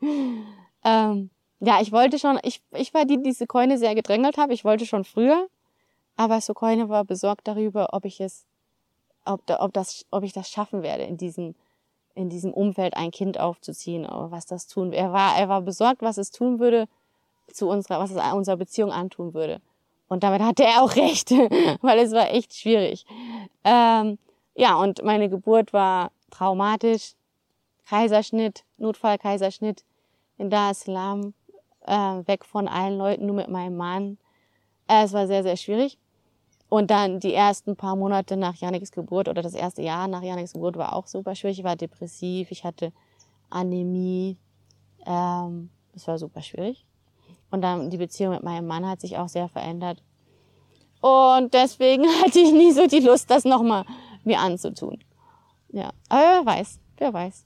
ähm, 0.84 1.30
ja, 1.60 1.82
ich 1.82 1.92
wollte 1.92 2.20
schon, 2.20 2.40
ich, 2.44 2.62
ich 2.72 2.94
war 2.94 3.06
die, 3.06 3.18
die 3.18 3.24
diese 3.24 3.48
Keune 3.48 3.80
sehr 3.80 3.96
gedrängelt 3.96 4.38
habe. 4.38 4.54
Ich 4.54 4.64
wollte 4.64 4.86
schon 4.86 5.06
früher, 5.06 5.48
aber 6.18 6.40
Sokoine 6.40 6.90
war 6.90 7.04
besorgt 7.04 7.48
darüber, 7.48 7.90
ob 7.94 8.06
ich 8.06 8.22
es 8.22 8.46
ob, 9.26 9.46
da, 9.46 9.60
ob, 9.62 9.74
das, 9.74 10.06
ob 10.12 10.24
ich 10.24 10.34
das 10.34 10.50
schaffen 10.50 10.84
werde, 10.84 11.04
in 11.04 11.18
diesem, 11.18 11.56
in 12.16 12.30
diesem 12.30 12.54
Umfeld 12.54 12.96
ein 12.96 13.12
Kind 13.12 13.40
aufzuziehen 13.40 14.08
was 14.10 14.46
das 14.46 14.68
tun. 14.68 14.94
Er 14.94 15.12
war, 15.12 15.38
er 15.38 15.50
war 15.50 15.62
besorgt, 15.62 16.02
was 16.02 16.18
es 16.18 16.32
tun 16.32 16.60
würde 16.60 16.88
zu 17.52 17.68
unserer, 17.68 18.00
was 18.00 18.12
es 18.12 18.34
unserer 18.34 18.58
Beziehung 18.58 18.92
antun 18.92 19.34
würde. 19.34 19.62
Und 20.08 20.24
damit 20.24 20.42
hatte 20.42 20.64
er 20.64 20.84
auch 20.84 20.96
recht, 20.96 21.32
weil 21.82 22.00
es 22.00 22.12
war 22.12 22.32
echt 22.32 22.56
schwierig. 22.56 23.06
Ähm, 23.64 24.18
ja, 24.56 24.76
und 24.76 25.04
meine 25.04 25.30
Geburt 25.30 25.74
war 25.74 26.12
traumatisch. 26.30 27.14
Kaiserschnitt, 27.86 28.64
Notfall-Kaiserschnitt 28.78 29.84
in 30.38 30.50
Dar 30.50 30.72
es 30.72 30.82
Salaam, 30.82 31.34
äh, 31.86 31.94
weg 31.94 32.46
von 32.46 32.68
allen 32.68 32.98
Leuten, 32.98 33.26
nur 33.26 33.36
mit 33.36 33.50
meinem 33.50 33.76
Mann. 33.76 34.18
Äh, 34.88 35.04
es 35.04 35.14
war 35.14 35.28
sehr, 35.28 35.44
sehr 35.44 35.58
schwierig. 35.58 35.98
Und 36.74 36.90
dann 36.90 37.20
die 37.20 37.36
ersten 37.36 37.76
paar 37.76 37.96
Monate 37.96 38.36
nach 38.36 38.56
Janiks 38.56 38.92
Geburt 38.92 39.30
oder 39.30 39.44
das 39.44 39.54
erste 39.54 39.84
Jahr 39.84 40.08
nach 40.08 40.24
Janiks 40.24 40.54
Geburt 40.54 40.76
war 40.76 40.96
auch 40.96 41.06
super 41.06 41.36
schwierig. 41.36 41.60
Ich 41.60 41.64
war 41.64 41.76
depressiv, 41.76 42.50
ich 42.50 42.64
hatte 42.64 42.92
Anämie. 43.52 44.40
Ähm, 45.06 45.70
es 45.96 46.08
war 46.08 46.18
super 46.18 46.42
schwierig. 46.42 46.84
Und 47.52 47.62
dann 47.62 47.92
die 47.92 47.98
Beziehung 47.98 48.34
mit 48.34 48.42
meinem 48.42 48.66
Mann 48.66 48.90
hat 48.90 49.02
sich 49.02 49.20
auch 49.20 49.30
sehr 49.30 49.50
verändert. 49.50 50.02
Und 51.00 51.54
deswegen 51.54 52.06
hatte 52.24 52.40
ich 52.40 52.52
nie 52.52 52.72
so 52.72 52.88
die 52.88 53.02
Lust, 53.02 53.30
das 53.30 53.46
nochmal 53.46 53.86
mir 54.24 54.40
anzutun. 54.40 54.98
Ja, 55.70 55.92
aber 56.10 56.22
wer 56.22 56.46
weiß, 56.48 56.80
wer 56.98 57.14
weiß. 57.14 57.46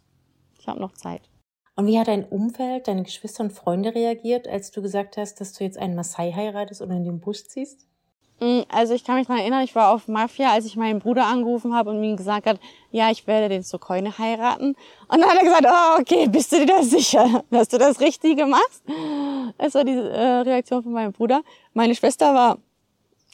Ich 0.58 0.70
habe 0.70 0.80
noch 0.80 0.94
Zeit. 0.94 1.30
Und 1.76 1.88
wie 1.88 2.00
hat 2.00 2.08
dein 2.08 2.24
Umfeld, 2.24 2.88
deine 2.88 3.04
Geschwister 3.04 3.44
und 3.44 3.52
Freunde 3.52 3.94
reagiert, 3.94 4.48
als 4.48 4.72
du 4.72 4.82
gesagt 4.82 5.18
hast, 5.18 5.42
dass 5.42 5.52
du 5.52 5.66
jetzt 5.66 5.78
einen 5.78 5.96
Maasai 5.96 6.32
heiratest 6.32 6.82
oder 6.82 6.96
in 6.96 7.04
den 7.04 7.20
Busch 7.20 7.44
ziehst? 7.44 7.88
Mm, 8.40 8.62
also 8.70 8.94
ich 8.94 9.04
kann 9.04 9.16
mich 9.16 9.28
daran 9.28 9.42
erinnern, 9.42 9.64
ich 9.64 9.74
war 9.74 9.92
auf 9.92 10.08
Mafia, 10.08 10.52
als 10.52 10.66
ich 10.66 10.76
meinen 10.76 11.00
Bruder 11.00 11.26
angerufen 11.26 11.74
habe 11.74 11.90
und 11.90 12.00
mir 12.00 12.16
gesagt 12.16 12.46
hat, 12.46 12.60
ja, 12.92 13.10
ich 13.10 13.26
werde 13.26 13.50
den 13.50 13.64
Sokoine 13.64 14.18
heiraten. 14.18 14.76
Und 15.08 15.22
dann 15.22 15.24
hat 15.24 15.38
er 15.38 15.44
gesagt, 15.44 15.66
oh, 15.68 16.02
okay, 16.02 16.28
bist 16.28 16.52
du 16.52 16.60
dir 16.60 16.68
da 16.68 16.84
sicher, 16.84 17.44
dass 17.50 17.70
du 17.70 17.78
das 17.78 18.00
Richtige 18.00 18.46
machst? 18.46 18.84
Das 19.58 19.74
war 19.74 19.84
die 19.84 19.94
äh, 19.94 20.42
Reaktion 20.42 20.84
von 20.84 20.92
meinem 20.92 21.14
Bruder. 21.14 21.42
Meine 21.74 21.96
Schwester 21.96 22.36
war 22.36 22.60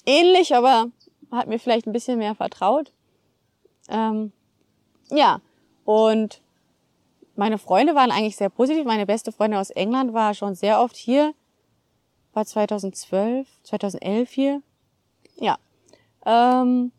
ähnlich, 0.05 0.55
aber 0.55 0.87
hat 1.31 1.47
mir 1.47 1.59
vielleicht 1.59 1.85
ein 1.85 1.93
bisschen 1.93 2.17
mehr 2.17 2.35
vertraut. 2.35 2.93
Ähm, 3.89 4.31
ja, 5.09 5.41
und 5.83 6.41
meine 7.35 7.57
Freunde 7.57 7.93
waren 7.95 8.11
eigentlich 8.11 8.37
sehr 8.37 8.49
positiv. 8.49 8.85
Meine 8.85 9.05
beste 9.05 9.33
Freundin 9.33 9.59
aus 9.59 9.69
England 9.71 10.13
war 10.13 10.33
schon 10.33 10.55
sehr 10.55 10.79
oft 10.79 10.95
hier, 10.95 11.33
war 12.33 12.45
2012, 12.45 13.47
2011 13.63 14.31
hier 14.31 14.61
ja. 15.37 15.57
Ähm, 16.25 16.91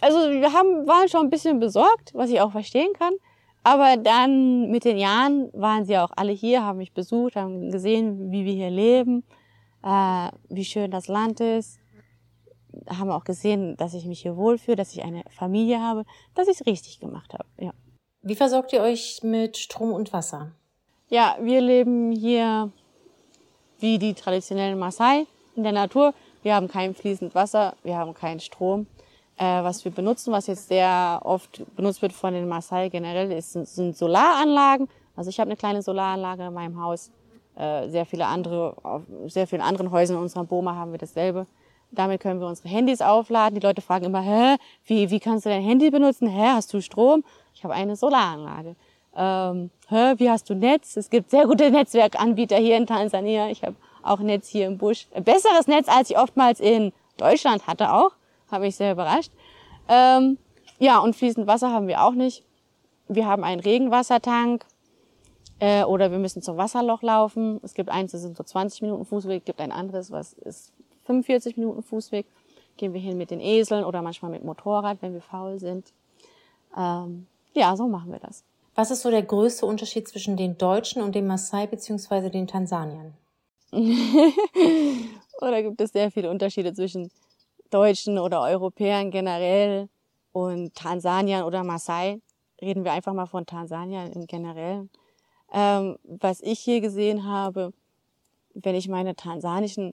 also 0.00 0.18
wir 0.18 0.52
haben, 0.52 0.86
waren 0.86 1.08
schon 1.08 1.22
ein 1.22 1.30
bisschen 1.30 1.60
besorgt, 1.60 2.12
was 2.14 2.30
ich 2.30 2.40
auch 2.40 2.52
verstehen 2.52 2.92
kann. 2.98 3.14
Aber 3.62 3.96
dann 3.96 4.70
mit 4.70 4.84
den 4.84 4.98
Jahren 4.98 5.50
waren 5.54 5.86
sie 5.86 5.96
auch 5.96 6.10
alle 6.14 6.32
hier, 6.32 6.62
haben 6.62 6.78
mich 6.78 6.92
besucht, 6.92 7.34
haben 7.34 7.70
gesehen, 7.70 8.30
wie 8.30 8.44
wir 8.44 8.52
hier 8.52 8.70
leben, 8.70 9.24
äh, 9.82 10.28
wie 10.50 10.66
schön 10.66 10.90
das 10.90 11.08
Land 11.08 11.40
ist. 11.40 11.80
Haben 12.86 13.10
auch 13.10 13.24
gesehen, 13.24 13.76
dass 13.78 13.94
ich 13.94 14.04
mich 14.04 14.20
hier 14.20 14.36
wohlfühle, 14.36 14.76
dass 14.76 14.92
ich 14.92 15.02
eine 15.02 15.22
Familie 15.30 15.80
habe, 15.80 16.04
dass 16.34 16.48
ich 16.48 16.60
es 16.60 16.66
richtig 16.66 17.00
gemacht 17.00 17.32
habe. 17.32 17.46
Ja. 17.58 17.72
Wie 18.20 18.34
versorgt 18.34 18.72
ihr 18.74 18.82
euch 18.82 19.20
mit 19.22 19.56
Strom 19.56 19.92
und 19.92 20.12
Wasser? 20.12 20.52
Ja, 21.08 21.36
wir 21.40 21.62
leben 21.62 22.12
hier 22.12 22.70
wie 23.78 23.98
die 23.98 24.14
traditionellen 24.14 24.78
Maasai 24.78 25.26
in 25.56 25.62
der 25.62 25.72
Natur. 25.72 26.12
Wir 26.44 26.54
haben 26.54 26.68
kein 26.68 26.94
fließend 26.94 27.34
Wasser, 27.34 27.74
wir 27.84 27.96
haben 27.96 28.12
keinen 28.12 28.38
Strom. 28.38 28.86
Äh, 29.38 29.62
was 29.64 29.82
wir 29.86 29.90
benutzen, 29.90 30.30
was 30.30 30.46
jetzt 30.46 30.68
sehr 30.68 31.20
oft 31.24 31.62
benutzt 31.74 32.02
wird 32.02 32.12
von 32.12 32.34
den 32.34 32.46
Maasai 32.46 32.90
generell, 32.90 33.32
ist, 33.32 33.52
sind 33.52 33.96
Solaranlagen. 33.96 34.86
Also 35.16 35.30
ich 35.30 35.40
habe 35.40 35.48
eine 35.48 35.56
kleine 35.56 35.80
Solaranlage 35.80 36.44
in 36.44 36.52
meinem 36.52 36.78
Haus. 36.78 37.10
Äh, 37.56 37.88
sehr 37.88 38.04
viele 38.04 38.26
andere, 38.26 38.76
auf 38.82 39.02
sehr 39.26 39.46
vielen 39.46 39.62
anderen 39.62 39.90
Häusern 39.90 40.18
in 40.18 40.22
unserer 40.22 40.44
Boma 40.44 40.74
haben 40.74 40.92
wir 40.92 40.98
dasselbe. 40.98 41.46
Damit 41.90 42.20
können 42.20 42.40
wir 42.40 42.46
unsere 42.46 42.68
Handys 42.68 43.00
aufladen. 43.00 43.58
Die 43.58 43.66
Leute 43.66 43.80
fragen 43.80 44.04
immer, 44.04 44.20
hä, 44.20 44.56
wie, 44.84 45.08
wie 45.08 45.20
kannst 45.20 45.46
du 45.46 45.48
dein 45.48 45.62
Handy 45.62 45.90
benutzen? 45.90 46.28
Hä, 46.28 46.48
hast 46.52 46.74
du 46.74 46.82
Strom? 46.82 47.24
Ich 47.54 47.64
habe 47.64 47.72
eine 47.72 47.96
Solaranlage. 47.96 48.76
Ähm, 49.16 49.70
hä, 49.88 50.12
wie 50.18 50.28
hast 50.28 50.50
du 50.50 50.54
Netz? 50.54 50.98
Es 50.98 51.08
gibt 51.08 51.30
sehr 51.30 51.46
gute 51.46 51.70
Netzwerkanbieter 51.70 52.58
hier 52.58 52.76
in 52.76 52.86
Tansania. 52.86 53.48
Ich 53.48 53.62
habe 53.62 53.76
auch 54.04 54.20
Netz 54.20 54.48
hier 54.48 54.66
im 54.66 54.78
Busch. 54.78 55.06
Besseres 55.24 55.66
Netz, 55.66 55.88
als 55.88 56.10
ich 56.10 56.18
oftmals 56.18 56.60
in 56.60 56.92
Deutschland 57.16 57.66
hatte 57.66 57.92
auch. 57.92 58.12
Hat 58.50 58.60
mich 58.60 58.76
sehr 58.76 58.92
überrascht. 58.92 59.32
Ähm, 59.88 60.38
ja, 60.78 60.98
und 60.98 61.16
fließend 61.16 61.46
Wasser 61.46 61.70
haben 61.70 61.88
wir 61.88 62.02
auch 62.02 62.12
nicht. 62.12 62.44
Wir 63.08 63.26
haben 63.26 63.44
einen 63.44 63.60
Regenwassertank 63.60 64.64
äh, 65.60 65.84
oder 65.84 66.10
wir 66.10 66.18
müssen 66.18 66.42
zum 66.42 66.56
Wasserloch 66.56 67.02
laufen. 67.02 67.60
Es 67.62 67.74
gibt 67.74 67.90
eins, 67.90 68.12
das 68.12 68.22
sind 68.22 68.36
so 68.36 68.44
20 68.44 68.82
Minuten 68.82 69.04
Fußweg, 69.04 69.44
gibt 69.44 69.60
ein 69.60 69.72
anderes, 69.72 70.10
was 70.10 70.32
ist 70.32 70.72
45 71.06 71.56
Minuten 71.56 71.82
Fußweg. 71.82 72.26
Gehen 72.76 72.92
wir 72.92 73.00
hin 73.00 73.16
mit 73.16 73.30
den 73.30 73.40
Eseln 73.40 73.84
oder 73.84 74.02
manchmal 74.02 74.30
mit 74.30 74.44
Motorrad, 74.44 74.98
wenn 75.00 75.14
wir 75.14 75.20
faul 75.20 75.58
sind. 75.60 75.92
Ähm, 76.76 77.26
ja, 77.52 77.76
so 77.76 77.86
machen 77.86 78.10
wir 78.10 78.18
das. 78.18 78.42
Was 78.74 78.90
ist 78.90 79.02
so 79.02 79.10
der 79.10 79.22
größte 79.22 79.64
Unterschied 79.64 80.08
zwischen 80.08 80.36
den 80.36 80.58
Deutschen 80.58 81.00
und 81.02 81.14
den 81.14 81.28
Maasai 81.28 81.68
bzw. 81.68 82.30
den 82.30 82.48
Tansaniern? 82.48 83.14
oder 85.40 85.62
gibt 85.62 85.80
es 85.80 85.90
sehr 85.90 86.10
viele 86.10 86.30
Unterschiede 86.30 86.72
zwischen 86.72 87.10
Deutschen 87.70 88.18
oder 88.18 88.42
Europäern 88.42 89.10
generell 89.10 89.88
und 90.32 90.74
Tansaniern 90.74 91.42
oder 91.42 91.64
Maasai. 91.64 92.20
Reden 92.60 92.84
wir 92.84 92.92
einfach 92.92 93.12
mal 93.12 93.26
von 93.26 93.46
Tansania 93.46 94.04
im 94.06 94.26
Generellen. 94.26 94.90
Ähm, 95.52 95.98
was 96.04 96.40
ich 96.40 96.60
hier 96.60 96.80
gesehen 96.80 97.24
habe, 97.24 97.72
wenn 98.54 98.76
ich 98.76 98.88
meine 98.88 99.16
tansanischen, 99.16 99.92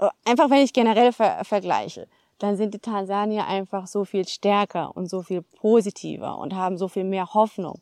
äh, 0.00 0.08
einfach 0.24 0.50
wenn 0.50 0.62
ich 0.62 0.72
generell 0.72 1.12
ver 1.12 1.44
vergleiche, 1.44 2.06
dann 2.38 2.56
sind 2.56 2.74
die 2.74 2.78
Tansanier 2.78 3.46
einfach 3.46 3.86
so 3.86 4.04
viel 4.04 4.28
stärker 4.28 4.94
und 4.96 5.08
so 5.08 5.22
viel 5.22 5.42
positiver 5.42 6.38
und 6.38 6.54
haben 6.54 6.76
so 6.76 6.88
viel 6.88 7.04
mehr 7.04 7.32
Hoffnung 7.32 7.80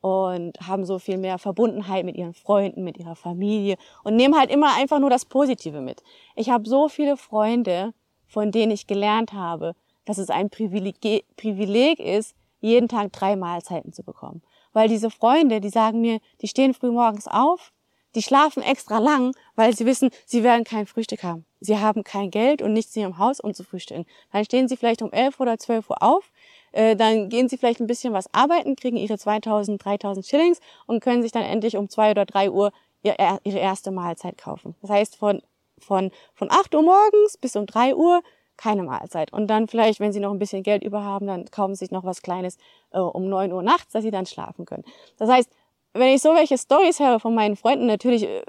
und 0.00 0.58
haben 0.66 0.84
so 0.84 0.98
viel 0.98 1.18
mehr 1.18 1.38
Verbundenheit 1.38 2.04
mit 2.04 2.16
ihren 2.16 2.34
Freunden, 2.34 2.84
mit 2.84 2.98
ihrer 2.98 3.16
Familie 3.16 3.76
und 4.04 4.16
nehmen 4.16 4.38
halt 4.38 4.50
immer 4.50 4.76
einfach 4.76 4.98
nur 4.98 5.10
das 5.10 5.24
Positive 5.24 5.80
mit. 5.80 6.02
Ich 6.36 6.50
habe 6.50 6.68
so 6.68 6.88
viele 6.88 7.16
Freunde, 7.16 7.92
von 8.26 8.52
denen 8.52 8.72
ich 8.72 8.86
gelernt 8.86 9.32
habe, 9.32 9.74
dass 10.04 10.18
es 10.18 10.30
ein 10.30 10.50
Privileg, 10.50 11.24
Privileg 11.36 11.98
ist, 11.98 12.34
jeden 12.60 12.88
Tag 12.88 13.12
drei 13.12 13.36
Mahlzeiten 13.36 13.92
zu 13.92 14.02
bekommen. 14.02 14.42
Weil 14.72 14.88
diese 14.88 15.10
Freunde, 15.10 15.60
die 15.60 15.70
sagen 15.70 16.00
mir, 16.00 16.18
die 16.40 16.48
stehen 16.48 16.74
früh 16.74 16.90
morgens 16.90 17.26
auf, 17.26 17.72
die 18.14 18.22
schlafen 18.22 18.62
extra 18.62 18.98
lang, 18.98 19.32
weil 19.54 19.74
sie 19.76 19.86
wissen, 19.86 20.10
sie 20.24 20.42
werden 20.42 20.64
kein 20.64 20.86
Frühstück 20.86 21.22
haben. 21.22 21.44
Sie 21.60 21.78
haben 21.78 22.04
kein 22.04 22.30
Geld 22.30 22.62
und 22.62 22.72
nichts 22.72 22.94
in 22.96 23.02
ihrem 23.02 23.18
Haus, 23.18 23.40
um 23.40 23.52
zu 23.52 23.64
frühstücken. 23.64 24.06
Dann 24.32 24.44
stehen 24.44 24.68
sie 24.68 24.76
vielleicht 24.76 25.02
um 25.02 25.12
elf 25.12 25.40
oder 25.40 25.58
zwölf 25.58 25.90
Uhr 25.90 26.02
auf, 26.02 26.30
äh, 26.78 26.94
dann 26.94 27.28
gehen 27.28 27.48
sie 27.48 27.58
vielleicht 27.58 27.80
ein 27.80 27.88
bisschen 27.88 28.12
was 28.12 28.32
arbeiten, 28.32 28.76
kriegen 28.76 28.96
ihre 28.96 29.18
2000, 29.18 29.84
3000 29.84 30.24
Shillings 30.24 30.60
und 30.86 31.00
können 31.02 31.22
sich 31.22 31.32
dann 31.32 31.42
endlich 31.42 31.76
um 31.76 31.88
zwei 31.88 32.12
oder 32.12 32.24
drei 32.24 32.50
Uhr 32.50 32.70
ihre 33.02 33.58
erste 33.58 33.90
Mahlzeit 33.90 34.38
kaufen. 34.38 34.74
Das 34.82 34.90
heißt, 34.90 35.16
von, 35.16 35.40
von, 35.78 36.10
von 36.34 36.50
8 36.50 36.74
Uhr 36.74 36.82
morgens 36.82 37.36
bis 37.36 37.56
um 37.56 37.66
drei 37.66 37.94
Uhr 37.94 38.22
keine 38.56 38.82
Mahlzeit. 38.82 39.32
Und 39.32 39.48
dann 39.48 39.66
vielleicht, 39.66 39.98
wenn 39.98 40.12
sie 40.12 40.20
noch 40.20 40.32
ein 40.32 40.38
bisschen 40.38 40.62
Geld 40.62 40.82
über 40.84 41.02
haben, 41.02 41.26
dann 41.26 41.50
kaufen 41.50 41.74
sie 41.74 41.86
sich 41.86 41.90
noch 41.90 42.04
was 42.04 42.22
Kleines 42.22 42.58
äh, 42.90 42.98
um 42.98 43.28
neun 43.28 43.52
Uhr 43.52 43.62
nachts, 43.62 43.92
dass 43.92 44.02
sie 44.02 44.10
dann 44.10 44.26
schlafen 44.26 44.64
können. 44.64 44.84
Das 45.16 45.30
heißt, 45.30 45.50
wenn 45.94 46.14
ich 46.14 46.22
so 46.22 46.34
welche 46.34 46.58
Stories 46.58 47.00
höre 47.00 47.18
von 47.18 47.34
meinen 47.34 47.56
Freunden, 47.56 47.86
natürlich 47.86 48.24
äh, 48.24 48.42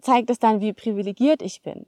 zeigt 0.00 0.30
es 0.30 0.38
dann, 0.38 0.60
wie 0.60 0.72
privilegiert 0.72 1.42
ich 1.42 1.62
bin. 1.62 1.86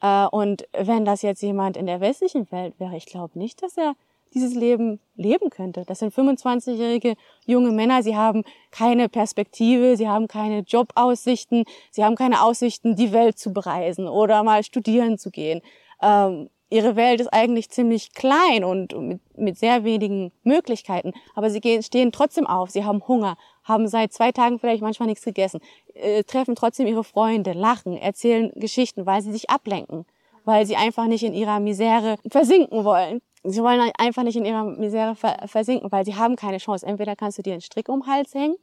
Äh, 0.00 0.26
und 0.26 0.66
wenn 0.72 1.04
das 1.04 1.22
jetzt 1.22 1.42
jemand 1.42 1.76
in 1.76 1.86
der 1.86 2.00
westlichen 2.00 2.50
Welt 2.50 2.74
wäre, 2.78 2.96
ich 2.96 3.06
glaube 3.06 3.38
nicht, 3.38 3.62
dass 3.62 3.76
er 3.76 3.94
dieses 4.34 4.54
Leben 4.54 5.00
leben 5.16 5.50
könnte. 5.50 5.84
Das 5.86 5.98
sind 5.98 6.14
25-jährige 6.14 7.14
junge 7.46 7.72
Männer, 7.72 8.02
sie 8.02 8.16
haben 8.16 8.44
keine 8.70 9.08
Perspektive, 9.08 9.96
sie 9.96 10.08
haben 10.08 10.28
keine 10.28 10.60
Jobaussichten, 10.60 11.64
sie 11.90 12.04
haben 12.04 12.16
keine 12.16 12.42
Aussichten, 12.42 12.96
die 12.96 13.12
Welt 13.12 13.38
zu 13.38 13.52
bereisen 13.52 14.08
oder 14.08 14.42
mal 14.42 14.62
studieren 14.62 15.18
zu 15.18 15.30
gehen. 15.30 15.60
Ähm, 16.02 16.48
ihre 16.70 16.94
Welt 16.96 17.20
ist 17.20 17.32
eigentlich 17.32 17.70
ziemlich 17.70 18.14
klein 18.14 18.64
und 18.64 18.96
mit, 18.98 19.20
mit 19.36 19.58
sehr 19.58 19.84
wenigen 19.84 20.32
Möglichkeiten, 20.44 21.12
aber 21.34 21.50
sie 21.50 21.60
gehen, 21.60 21.82
stehen 21.82 22.12
trotzdem 22.12 22.46
auf, 22.46 22.70
sie 22.70 22.84
haben 22.84 23.06
Hunger, 23.08 23.36
haben 23.64 23.88
seit 23.88 24.12
zwei 24.12 24.32
Tagen 24.32 24.58
vielleicht 24.58 24.82
manchmal 24.82 25.08
nichts 25.08 25.24
gegessen, 25.24 25.60
äh, 25.94 26.22
treffen 26.22 26.54
trotzdem 26.54 26.86
ihre 26.86 27.04
Freunde, 27.04 27.52
lachen, 27.52 27.96
erzählen 27.96 28.52
Geschichten, 28.54 29.04
weil 29.06 29.20
sie 29.20 29.32
sich 29.32 29.50
ablenken, 29.50 30.06
weil 30.44 30.64
sie 30.64 30.76
einfach 30.76 31.06
nicht 31.06 31.24
in 31.24 31.34
ihrer 31.34 31.58
Misere 31.58 32.16
versinken 32.30 32.84
wollen 32.84 33.20
sie 33.42 33.62
wollen 33.62 33.90
einfach 33.98 34.22
nicht 34.22 34.36
in 34.36 34.44
ihrer 34.44 34.64
Misere 34.64 35.14
versinken, 35.14 35.90
weil 35.90 36.04
sie 36.04 36.16
haben 36.16 36.36
keine 36.36 36.58
Chance. 36.58 36.86
Entweder 36.86 37.16
kannst 37.16 37.38
du 37.38 37.42
dir 37.42 37.52
einen 37.52 37.62
Strick 37.62 37.88
um 37.88 38.02
den 38.02 38.06
Hals 38.10 38.34
hängen 38.34 38.56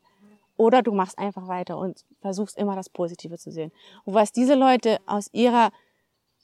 oder 0.56 0.82
du 0.82 0.92
machst 0.92 1.18
einfach 1.18 1.48
weiter 1.48 1.78
und 1.78 2.06
versuchst 2.20 2.58
immer 2.58 2.76
das 2.76 2.90
Positive 2.90 3.38
zu 3.38 3.52
sehen. 3.52 3.72
Und 4.06 4.14
was 4.14 4.32
diese 4.32 4.56
Leute 4.56 5.00
aus 5.06 5.30
ihrer 5.32 5.72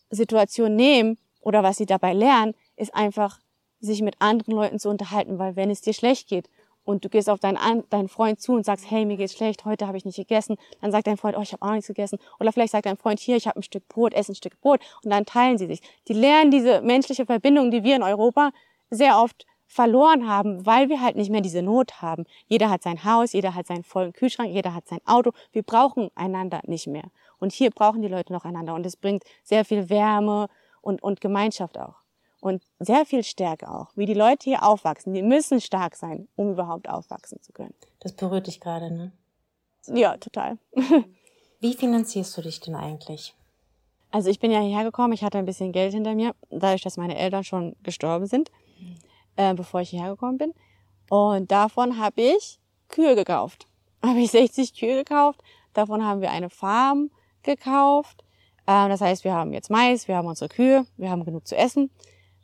Situation 0.10 0.76
nehmen 0.76 1.18
oder 1.42 1.64
was 1.64 1.78
sie 1.78 1.86
dabei 1.86 2.14
lernen, 2.14 2.54
ist 2.76 2.94
einfach, 2.94 3.40
sich 3.80 4.02
mit 4.02 4.16
anderen 4.20 4.54
Leuten 4.54 4.80
zu 4.80 4.90
unterhalten, 4.90 5.40
weil 5.40 5.58
wenn 5.58 5.70
es 5.70 5.82
dir 5.82 5.94
schlecht 5.94 6.30
geht 6.30 6.50
und 6.84 7.06
du 7.06 7.10
gehst 7.10 7.30
auf 7.30 7.40
deinen, 7.40 7.84
deinen 7.90 8.10
Freund 8.10 8.40
zu 8.42 8.54
und 8.54 8.66
sagst, 8.66 8.90
hey, 8.90 9.06
mir 9.06 9.18
geht's 9.18 9.34
schlecht, 9.34 9.66
heute 9.66 9.88
habe 9.88 9.98
ich 9.98 10.06
nicht 10.06 10.18
gegessen, 10.18 10.58
dann 10.82 10.92
sagt 10.92 11.08
dein 11.08 11.18
Freund, 11.18 11.38
oh, 11.38 11.42
ich 11.42 11.54
habe 11.54 11.64
auch 11.64 11.72
nichts 11.72 11.88
gegessen. 11.88 12.20
Oder 12.40 12.52
vielleicht 12.52 12.72
sagt 12.72 12.86
dein 12.86 12.98
Freund, 12.98 13.20
hier, 13.20 13.36
ich 13.36 13.48
habe 13.48 13.60
ein 13.60 13.64
Stück 13.64 13.88
Brot, 13.88 14.14
ess 14.14 14.30
ein 14.30 14.36
Stück 14.36 14.60
Brot 14.62 14.80
und 15.04 15.12
dann 15.12 15.26
teilen 15.26 15.58
sie 15.58 15.68
sich. 15.68 15.82
Die 16.08 16.14
lernen 16.14 16.52
diese 16.52 16.82
menschliche 16.82 17.26
Verbindung, 17.26 17.72
die 17.72 17.84
wir 17.84 17.96
in 17.96 18.04
Europa 18.04 18.52
sehr 18.90 19.20
oft 19.20 19.46
verloren 19.66 20.28
haben, 20.28 20.66
weil 20.66 20.90
wir 20.90 21.02
halt 21.02 21.16
nicht 21.16 21.32
mehr 21.32 21.42
diese 21.42 21.64
Not 21.64 22.02
haben. 22.02 22.26
Jeder 22.48 22.70
hat 22.70 22.84
sein 22.84 23.04
Haus, 23.04 23.34
jeder 23.34 23.56
hat 23.56 23.66
seinen 23.66 23.84
vollen 23.84 24.14
Kühlschrank, 24.14 24.52
jeder 24.52 24.74
hat 24.74 24.88
sein 24.88 25.00
Auto. 25.06 25.32
Wir 25.52 25.64
brauchen 25.64 26.10
einander 26.16 26.62
nicht 26.66 26.88
mehr. 26.88 27.06
Und 27.40 27.52
hier 27.52 27.72
brauchen 27.72 28.02
die 28.02 28.08
Leute 28.08 28.32
noch 28.32 28.46
einander. 28.46 28.76
Und 28.76 28.86
es 28.86 28.96
bringt 28.96 29.24
sehr 29.44 29.66
viel 29.66 29.90
Wärme 29.90 30.48
und, 30.82 31.02
und 31.02 31.22
Gemeinschaft 31.22 31.80
auch. 31.80 32.03
Und 32.44 32.62
sehr 32.80 33.06
viel 33.06 33.24
Stärke 33.24 33.72
auch. 33.72 33.88
Wie 33.96 34.06
die 34.06 34.14
Leute 34.14 34.44
hier 34.44 34.64
aufwachsen. 34.64 35.14
Die 35.14 35.24
müssen 35.24 35.62
stark 35.62 35.96
sein, 35.96 36.28
um 36.36 36.52
überhaupt 36.52 36.90
aufwachsen 36.90 37.42
zu 37.42 37.54
können. 37.54 37.74
Das 38.02 38.12
berührt 38.12 38.48
dich 38.48 38.60
gerade, 38.60 38.92
ne? 38.92 39.12
Ja, 39.88 40.18
total. 40.18 40.58
Wie 41.62 41.74
finanzierst 41.74 42.38
du 42.38 42.42
dich 42.42 42.60
denn 42.60 42.76
eigentlich? 42.76 43.34
Also 44.12 44.30
ich 44.30 44.40
bin 44.40 44.52
ja 44.52 44.60
hierher 44.60 44.84
gekommen, 44.84 45.14
ich 45.14 45.24
hatte 45.24 45.38
ein 45.38 45.46
bisschen 45.46 45.72
Geld 45.72 45.94
hinter 45.94 46.14
mir, 46.16 46.36
dadurch, 46.50 46.82
dass 46.82 46.98
meine 46.98 47.18
Eltern 47.18 47.44
schon 47.44 47.76
gestorben 47.82 48.28
sind 48.28 48.52
äh, 49.36 49.54
bevor 49.54 49.82
ich 49.82 49.90
hierher 49.90 50.12
gekommen 50.12 50.38
bin. 50.38 50.54
Und 51.10 51.52
davon 51.52 52.00
habe 52.00 52.22
ich 52.22 52.60
Kühe 52.90 53.16
gekauft. 53.16 53.68
Habe 54.04 54.20
ich 54.20 54.32
60 54.32 54.78
Kühe 54.78 54.98
gekauft. 54.98 55.42
Davon 55.72 56.04
haben 56.06 56.20
wir 56.20 56.30
eine 56.30 56.50
Farm 56.50 57.10
gekauft. 57.42 58.26
Ähm, 58.68 58.90
das 58.90 59.00
heißt, 59.00 59.24
wir 59.24 59.34
haben 59.34 59.54
jetzt 59.54 59.70
Mais, 59.70 60.10
wir 60.10 60.18
haben 60.18 60.28
unsere 60.28 60.50
Kühe, 60.50 60.86
wir 60.98 61.10
haben 61.10 61.24
genug 61.24 61.48
zu 61.48 61.56
essen. 61.56 61.90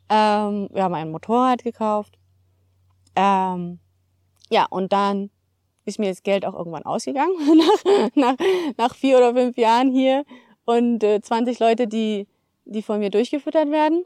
Ähm, 0.10 0.70
wir 0.72 0.84
haben 0.84 0.96
ein 0.96 1.12
Motorrad 1.12 1.64
gekauft. 1.64 2.18
Ähm, 3.16 3.80
ja, 4.50 4.66
und 4.70 4.92
dann 4.94 5.30
ist 5.86 6.00
mir 6.00 6.10
das 6.10 6.24
Geld 6.24 6.46
auch 6.46 6.54
irgendwann 6.54 6.86
ausgegangen, 6.86 7.34
nach, 7.58 8.16
nach, 8.16 8.36
nach 8.78 8.96
vier 8.96 9.18
oder 9.18 9.34
fünf 9.34 9.58
Jahren 9.58 9.92
hier 9.92 10.24
und 10.66 11.04
äh, 11.04 11.22
20 11.22 11.60
Leute, 11.60 11.88
die, 11.88 12.28
die 12.66 12.82
von 12.82 13.00
mir 13.00 13.10
durchgefüttert 13.10 13.72
werden. 13.72 14.06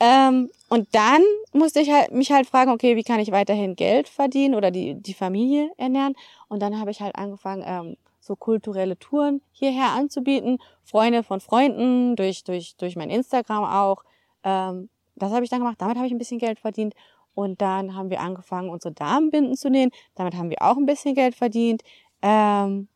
Ähm, 0.00 0.50
und 0.70 0.88
dann 0.94 1.22
musste 1.52 1.80
ich 1.80 1.90
halt, 1.90 2.12
mich 2.12 2.32
halt 2.32 2.46
fragen, 2.46 2.70
okay, 2.70 2.96
wie 2.96 3.02
kann 3.02 3.20
ich 3.20 3.32
weiterhin 3.32 3.76
Geld 3.76 4.08
verdienen 4.08 4.54
oder 4.54 4.70
die, 4.70 4.94
die 4.94 5.12
Familie 5.12 5.70
ernähren? 5.76 6.14
Und 6.48 6.62
dann 6.62 6.80
habe 6.80 6.90
ich 6.90 7.02
halt 7.02 7.16
angefangen, 7.16 7.62
ähm, 7.66 7.96
so 8.20 8.34
kulturelle 8.34 8.98
Touren 8.98 9.42
hierher 9.52 9.90
anzubieten. 9.90 10.58
Freunde 10.84 11.22
von 11.22 11.40
Freunden, 11.40 12.16
durch, 12.16 12.44
durch, 12.44 12.76
durch 12.76 12.96
mein 12.96 13.10
Instagram 13.10 13.64
auch. 13.64 14.02
Ähm, 14.42 14.88
das 15.22 15.32
habe 15.32 15.44
ich 15.44 15.50
dann 15.50 15.60
gemacht. 15.60 15.80
Damit 15.80 15.96
habe 15.96 16.06
ich 16.06 16.12
ein 16.12 16.18
bisschen 16.18 16.38
Geld 16.38 16.60
verdient. 16.60 16.94
Und 17.34 17.60
dann 17.62 17.94
haben 17.94 18.10
wir 18.10 18.20
angefangen, 18.20 18.70
unsere 18.70 18.92
Damenbinden 18.92 19.56
zu 19.56 19.70
nähen. 19.70 19.90
Damit 20.14 20.34
haben 20.34 20.50
wir 20.50 20.62
auch 20.62 20.76
ein 20.76 20.86
bisschen 20.86 21.14
Geld 21.14 21.34
verdient. 21.34 21.82
Ähm, 22.22 22.88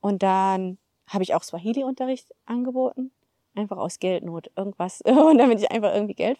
und 0.00 0.22
dann 0.22 0.78
habe 1.06 1.22
ich 1.22 1.34
auch 1.34 1.42
Swahili-Unterricht 1.42 2.32
angeboten 2.46 3.12
einfach 3.54 3.76
aus 3.76 3.98
Geldnot 3.98 4.50
irgendwas 4.56 5.00
und 5.02 5.38
damit 5.38 5.60
ich 5.60 5.70
einfach 5.70 5.94
irgendwie 5.94 6.14
Geld 6.14 6.38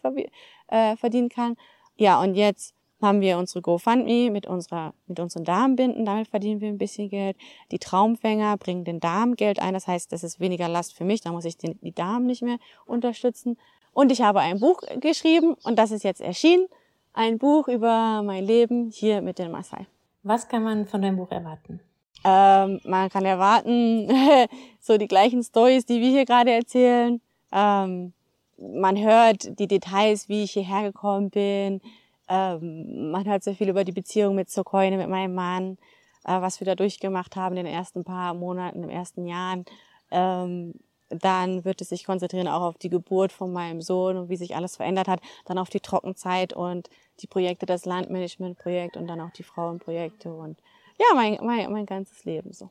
äh, 0.68 0.96
verdienen 0.96 1.28
kann. 1.28 1.56
Ja, 1.96 2.20
und 2.20 2.34
jetzt 2.34 2.74
haben 3.02 3.20
wir 3.20 3.38
unsere 3.38 3.60
GoFundMe 3.60 4.30
mit 4.30 4.46
unserer, 4.46 4.94
mit 5.06 5.20
unseren 5.20 5.44
Damenbinden, 5.44 6.04
damit 6.04 6.28
verdienen 6.28 6.60
wir 6.60 6.68
ein 6.68 6.78
bisschen 6.78 7.08
Geld. 7.08 7.36
Die 7.70 7.78
Traumfänger 7.78 8.56
bringen 8.56 8.84
den 8.84 9.00
Damen 9.00 9.36
Geld 9.36 9.60
ein, 9.60 9.74
das 9.74 9.86
heißt, 9.86 10.12
das 10.12 10.24
ist 10.24 10.40
weniger 10.40 10.68
Last 10.68 10.94
für 10.94 11.04
mich, 11.04 11.20
da 11.20 11.32
muss 11.32 11.44
ich 11.44 11.58
den, 11.58 11.78
die 11.82 11.94
Damen 11.94 12.26
nicht 12.26 12.42
mehr 12.42 12.58
unterstützen. 12.86 13.58
Und 13.92 14.10
ich 14.10 14.22
habe 14.22 14.40
ein 14.40 14.60
Buch 14.60 14.82
geschrieben 15.00 15.54
und 15.64 15.78
das 15.78 15.90
ist 15.90 16.04
jetzt 16.04 16.20
erschienen. 16.20 16.66
Ein 17.12 17.38
Buch 17.38 17.68
über 17.68 18.22
mein 18.22 18.44
Leben 18.44 18.90
hier 18.90 19.20
mit 19.20 19.38
den 19.38 19.50
Maasai. 19.50 19.86
Was 20.22 20.48
kann 20.48 20.62
man 20.62 20.86
von 20.86 21.02
deinem 21.02 21.16
Buch 21.16 21.30
erwarten? 21.30 21.80
Ähm, 22.24 22.80
man 22.84 23.10
kann 23.10 23.24
erwarten, 23.24 24.08
so 24.80 24.96
die 24.96 25.08
gleichen 25.08 25.42
Stories, 25.42 25.84
die 25.84 26.00
wir 26.00 26.08
hier 26.08 26.24
gerade 26.24 26.52
erzählen. 26.52 27.20
Ähm, 27.52 28.12
man 28.56 28.96
hört 28.96 29.58
die 29.58 29.66
Details, 29.66 30.28
wie 30.28 30.44
ich 30.44 30.52
hierher 30.52 30.82
gekommen 30.82 31.30
bin. 31.30 31.80
Ähm, 32.28 33.10
man 33.10 33.26
hört 33.26 33.42
sehr 33.42 33.54
viel 33.54 33.68
über 33.68 33.84
die 33.84 33.92
Beziehung 33.92 34.34
mit 34.34 34.50
Sokoine, 34.50 34.96
mit 34.96 35.08
meinem 35.08 35.34
Mann, 35.34 35.78
äh, 36.24 36.40
was 36.40 36.60
wir 36.60 36.66
da 36.66 36.74
durchgemacht 36.74 37.36
haben 37.36 37.56
in 37.56 37.64
den 37.64 37.74
ersten 37.74 38.04
paar 38.04 38.34
Monaten, 38.34 38.82
den 38.82 38.90
ersten 38.90 39.26
Jahren. 39.26 39.64
Ähm, 40.10 40.74
dann 41.08 41.64
wird 41.64 41.80
es 41.80 41.90
sich 41.90 42.04
konzentrieren 42.04 42.48
auch 42.48 42.62
auf 42.62 42.78
die 42.78 42.88
Geburt 42.88 43.32
von 43.32 43.52
meinem 43.52 43.82
Sohn 43.82 44.16
und 44.16 44.28
wie 44.28 44.36
sich 44.36 44.56
alles 44.56 44.76
verändert 44.76 45.08
hat. 45.08 45.20
Dann 45.44 45.58
auf 45.58 45.68
die 45.68 45.80
Trockenzeit 45.80 46.52
und 46.52 46.88
die 47.20 47.26
Projekte, 47.26 47.66
das 47.66 47.84
Landmanagement-Projekt 47.84 48.96
und 48.96 49.06
dann 49.06 49.20
auch 49.20 49.30
die 49.30 49.42
Frauenprojekte 49.42 50.32
und 50.32 50.58
ja, 50.98 51.14
mein, 51.14 51.38
mein, 51.42 51.70
mein 51.72 51.86
ganzes 51.86 52.24
Leben 52.24 52.52
so. 52.52 52.70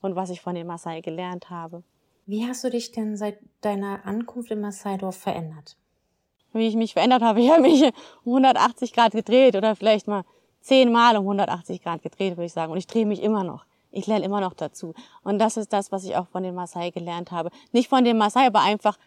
Und 0.00 0.16
was 0.16 0.30
ich 0.30 0.40
von 0.40 0.54
den 0.54 0.66
Maasai 0.66 1.00
gelernt 1.00 1.50
habe. 1.50 1.82
Wie 2.26 2.46
hast 2.46 2.62
du 2.64 2.70
dich 2.70 2.92
denn 2.92 3.16
seit 3.16 3.38
deiner 3.60 4.04
Ankunft 4.06 4.50
in 4.50 4.60
Maasai-Dorf 4.60 5.16
verändert? 5.16 5.76
Wie 6.54 6.66
ich 6.66 6.76
mich 6.76 6.94
verändert 6.94 7.22
habe, 7.22 7.40
ich 7.42 7.50
habe 7.50 7.62
mich 7.62 7.82
um 8.24 8.32
180 8.32 8.92
Grad 8.92 9.12
gedreht 9.12 9.56
oder 9.56 9.76
vielleicht 9.76 10.06
mal 10.06 10.24
zehnmal 10.60 11.16
um 11.16 11.24
180 11.24 11.82
Grad 11.82 12.02
gedreht, 12.02 12.36
würde 12.36 12.46
ich 12.46 12.52
sagen. 12.52 12.72
Und 12.72 12.78
ich 12.78 12.86
drehe 12.86 13.06
mich 13.06 13.22
immer 13.22 13.44
noch. 13.44 13.66
Ich 13.90 14.06
lerne 14.06 14.24
immer 14.24 14.40
noch 14.40 14.54
dazu. 14.54 14.94
Und 15.22 15.38
das 15.38 15.56
ist 15.56 15.72
das, 15.72 15.92
was 15.92 16.04
ich 16.04 16.16
auch 16.16 16.26
von 16.26 16.42
den 16.42 16.54
Maasai 16.54 16.90
gelernt 16.90 17.30
habe. 17.30 17.50
Nicht 17.72 17.88
von 17.88 18.04
den 18.04 18.18
Maasai, 18.18 18.46
aber 18.46 18.60
einfach 18.60 18.98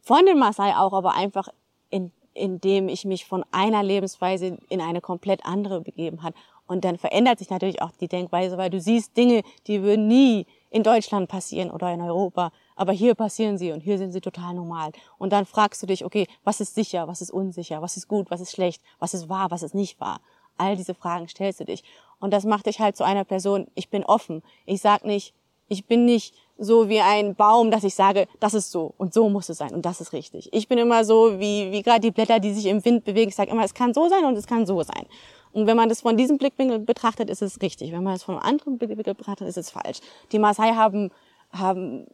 von 0.00 0.24
den 0.24 0.38
Maasai 0.38 0.74
auch, 0.76 0.92
aber 0.92 1.14
einfach 1.14 1.48
in, 1.90 2.10
indem 2.32 2.88
ich 2.88 3.04
mich 3.04 3.26
von 3.26 3.44
einer 3.50 3.82
Lebensweise 3.82 4.56
in 4.68 4.80
eine 4.80 5.00
komplett 5.00 5.44
andere 5.44 5.80
begeben 5.80 6.22
hat. 6.22 6.34
Und 6.66 6.84
dann 6.84 6.96
verändert 6.96 7.38
sich 7.38 7.50
natürlich 7.50 7.82
auch 7.82 7.90
die 8.00 8.08
Denkweise, 8.08 8.56
weil 8.56 8.70
du 8.70 8.80
siehst 8.80 9.16
Dinge, 9.16 9.42
die 9.66 9.82
würden 9.82 10.06
nie 10.06 10.46
in 10.70 10.82
Deutschland 10.82 11.28
passieren 11.28 11.70
oder 11.70 11.92
in 11.92 12.00
Europa. 12.00 12.52
Aber 12.76 12.92
hier 12.92 13.14
passieren 13.14 13.58
sie 13.58 13.72
und 13.72 13.80
hier 13.80 13.98
sind 13.98 14.12
sie 14.12 14.20
total 14.20 14.54
normal. 14.54 14.92
Und 15.18 15.32
dann 15.32 15.44
fragst 15.44 15.82
du 15.82 15.86
dich, 15.86 16.04
okay, 16.04 16.26
was 16.44 16.60
ist 16.60 16.74
sicher, 16.74 17.08
was 17.08 17.20
ist 17.20 17.30
unsicher, 17.30 17.82
was 17.82 17.96
ist 17.96 18.08
gut, 18.08 18.30
was 18.30 18.40
ist 18.40 18.52
schlecht, 18.52 18.82
was 18.98 19.14
ist 19.14 19.28
wahr, 19.28 19.50
was 19.50 19.62
ist 19.62 19.74
nicht 19.74 20.00
wahr. 20.00 20.20
All 20.56 20.76
diese 20.76 20.94
Fragen 20.94 21.28
stellst 21.28 21.60
du 21.60 21.64
dich. 21.64 21.82
Und 22.20 22.32
das 22.32 22.44
macht 22.44 22.66
dich 22.66 22.80
halt 22.80 22.96
zu 22.96 23.04
einer 23.04 23.24
Person, 23.24 23.66
ich 23.74 23.88
bin 23.88 24.04
offen. 24.04 24.42
Ich 24.66 24.80
sag 24.80 25.04
nicht, 25.04 25.34
ich 25.68 25.86
bin 25.86 26.04
nicht 26.04 26.34
so 26.58 26.88
wie 26.90 27.00
ein 27.00 27.34
Baum, 27.34 27.70
dass 27.70 27.84
ich 27.84 27.94
sage, 27.94 28.26
das 28.38 28.52
ist 28.52 28.70
so 28.70 28.92
und 28.98 29.14
so 29.14 29.30
muss 29.30 29.48
es 29.48 29.58
sein 29.58 29.74
und 29.74 29.86
das 29.86 30.00
ist 30.00 30.12
richtig. 30.12 30.52
Ich 30.52 30.68
bin 30.68 30.76
immer 30.76 31.04
so 31.04 31.40
wie, 31.40 31.72
wie 31.72 31.82
gerade 31.82 32.00
die 32.00 32.10
Blätter, 32.10 32.38
die 32.38 32.52
sich 32.52 32.66
im 32.66 32.84
Wind 32.84 33.04
bewegen. 33.04 33.30
Ich 33.30 33.36
sage 33.36 33.50
immer, 33.50 33.64
es 33.64 33.72
kann 33.72 33.94
so 33.94 34.08
sein 34.08 34.24
und 34.24 34.36
es 34.36 34.46
kann 34.46 34.66
so 34.66 34.82
sein. 34.82 35.06
Und 35.52 35.66
wenn 35.66 35.76
man 35.76 35.88
das 35.88 36.02
von 36.02 36.16
diesem 36.16 36.38
Blickwinkel 36.38 36.78
betrachtet, 36.78 37.28
ist 37.28 37.42
es 37.42 37.60
richtig. 37.60 37.92
Wenn 37.92 38.02
man 38.02 38.14
es 38.14 38.22
von 38.22 38.36
einem 38.36 38.44
anderen 38.44 38.78
Blickwinkel 38.78 39.14
betrachtet, 39.14 39.48
ist 39.48 39.58
es 39.58 39.70
falsch. 39.70 40.00
Die 40.32 40.38
Maasai 40.38 40.74
haben, 40.74 41.10
haben 41.50 42.06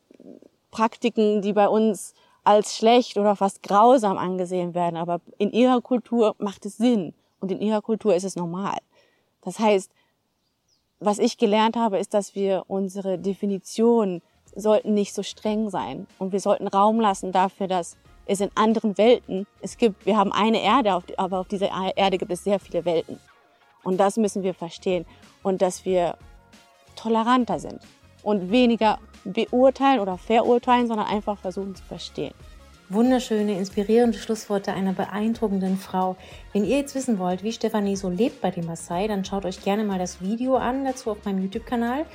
Praktiken, 0.71 1.43
die 1.43 1.53
bei 1.53 1.69
uns 1.69 2.15
als 2.45 2.77
schlecht 2.77 3.19
oder 3.19 3.37
fast 3.37 3.63
grausam 3.63 4.17
angesehen 4.17 4.75
werden. 4.75 4.97
Aber 4.97 5.21
in 5.39 5.53
ihrer 5.53 5.81
Kultur 5.83 6.35
macht 6.39 6.65
es 6.65 6.77
Sinn. 6.77 7.13
Und 7.41 7.53
in 7.53 7.61
ihrer 7.61 7.83
Kultur 7.83 8.15
ist 8.15 8.25
es 8.25 8.37
normal. 8.37 8.79
Das 9.43 9.59
heißt, 9.59 9.91
was 10.99 11.19
ich 11.19 11.37
gelernt 11.37 11.77
habe, 11.77 11.99
ist, 11.99 12.15
dass 12.15 12.35
wir 12.35 12.65
unsere 12.69 13.19
Definition 13.19 14.23
sollten 14.55 14.95
nicht 14.95 15.15
so 15.15 15.23
streng 15.23 15.69
sein. 15.69 16.07
Und 16.19 16.33
wir 16.33 16.41
sollten 16.41 16.69
Raum 16.69 17.01
lassen 17.01 17.33
dafür, 17.33 17.67
dass 17.67 17.97
es 18.27 18.41
in 18.41 18.51
anderen 18.55 18.99
Welten, 18.99 19.47
es 19.61 19.77
gibt, 19.77 20.05
wir 20.05 20.17
haben 20.17 20.33
eine 20.33 20.61
Erde, 20.63 21.01
aber 21.17 21.41
auf 21.41 21.49
dieser 21.49 21.71
Erde 21.97 22.19
gibt 22.19 22.33
es 22.33 22.45
sehr 22.45 22.59
viele 22.59 22.85
Welten. 22.85 23.19
Und 23.83 23.99
das 23.99 24.17
müssen 24.17 24.43
wir 24.43 24.55
verstehen. 24.55 25.07
Und 25.43 25.63
dass 25.63 25.85
wir 25.85 26.17
toleranter 26.97 27.61
sind 27.61 27.81
und 28.23 28.51
weniger 28.51 28.99
beurteilen 29.25 30.01
oder 30.01 30.19
verurteilen, 30.19 30.89
sondern 30.89 31.07
einfach 31.07 31.39
versuchen 31.39 31.77
zu 31.77 31.85
verstehen. 31.85 32.35
Wunderschöne, 32.89 33.59
inspirierende 33.59 34.19
Schlussworte 34.19 34.73
einer 34.73 34.93
beeindruckenden 34.93 35.77
Frau. 35.77 36.17
Wenn 36.53 36.65
ihr 36.65 36.79
jetzt 36.79 36.95
wissen 36.95 37.19
wollt, 37.19 37.43
wie 37.43 37.53
Stefanie 37.53 37.97
so 37.97 38.09
lebt 38.09 38.41
bei 38.41 38.51
den 38.53 38.67
Maasai, 38.67 39.09
dann 39.09 39.25
schaut 39.25 39.45
euch 39.45 39.63
gerne 39.63 39.83
mal 39.83 39.99
das 39.99 40.21
Video 40.21 40.57
an 40.57 40.85
dazu 40.85 41.11
auf 41.11 41.25
meinem 41.25 41.43
YouTube-Kanal. 41.43 42.07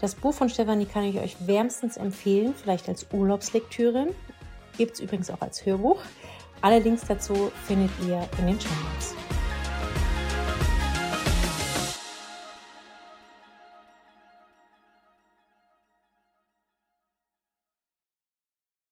Das 0.00 0.14
Buch 0.14 0.34
von 0.34 0.48
Stefanie 0.48 0.86
kann 0.86 1.04
ich 1.04 1.18
euch 1.18 1.36
wärmstens 1.46 1.96
empfehlen, 1.96 2.54
vielleicht 2.54 2.88
als 2.88 3.06
Urlaubslektüre. 3.12 4.08
Gibt 4.80 4.94
es 4.94 5.00
übrigens 5.00 5.28
auch 5.28 5.42
als 5.42 5.66
Hörbuch. 5.66 6.00
Alle 6.62 6.78
Links 6.78 7.02
dazu 7.06 7.52
findet 7.66 7.90
ihr 8.08 8.26
in 8.38 8.46
den 8.46 8.58
Show 8.58 8.70
Notes. 8.82 9.14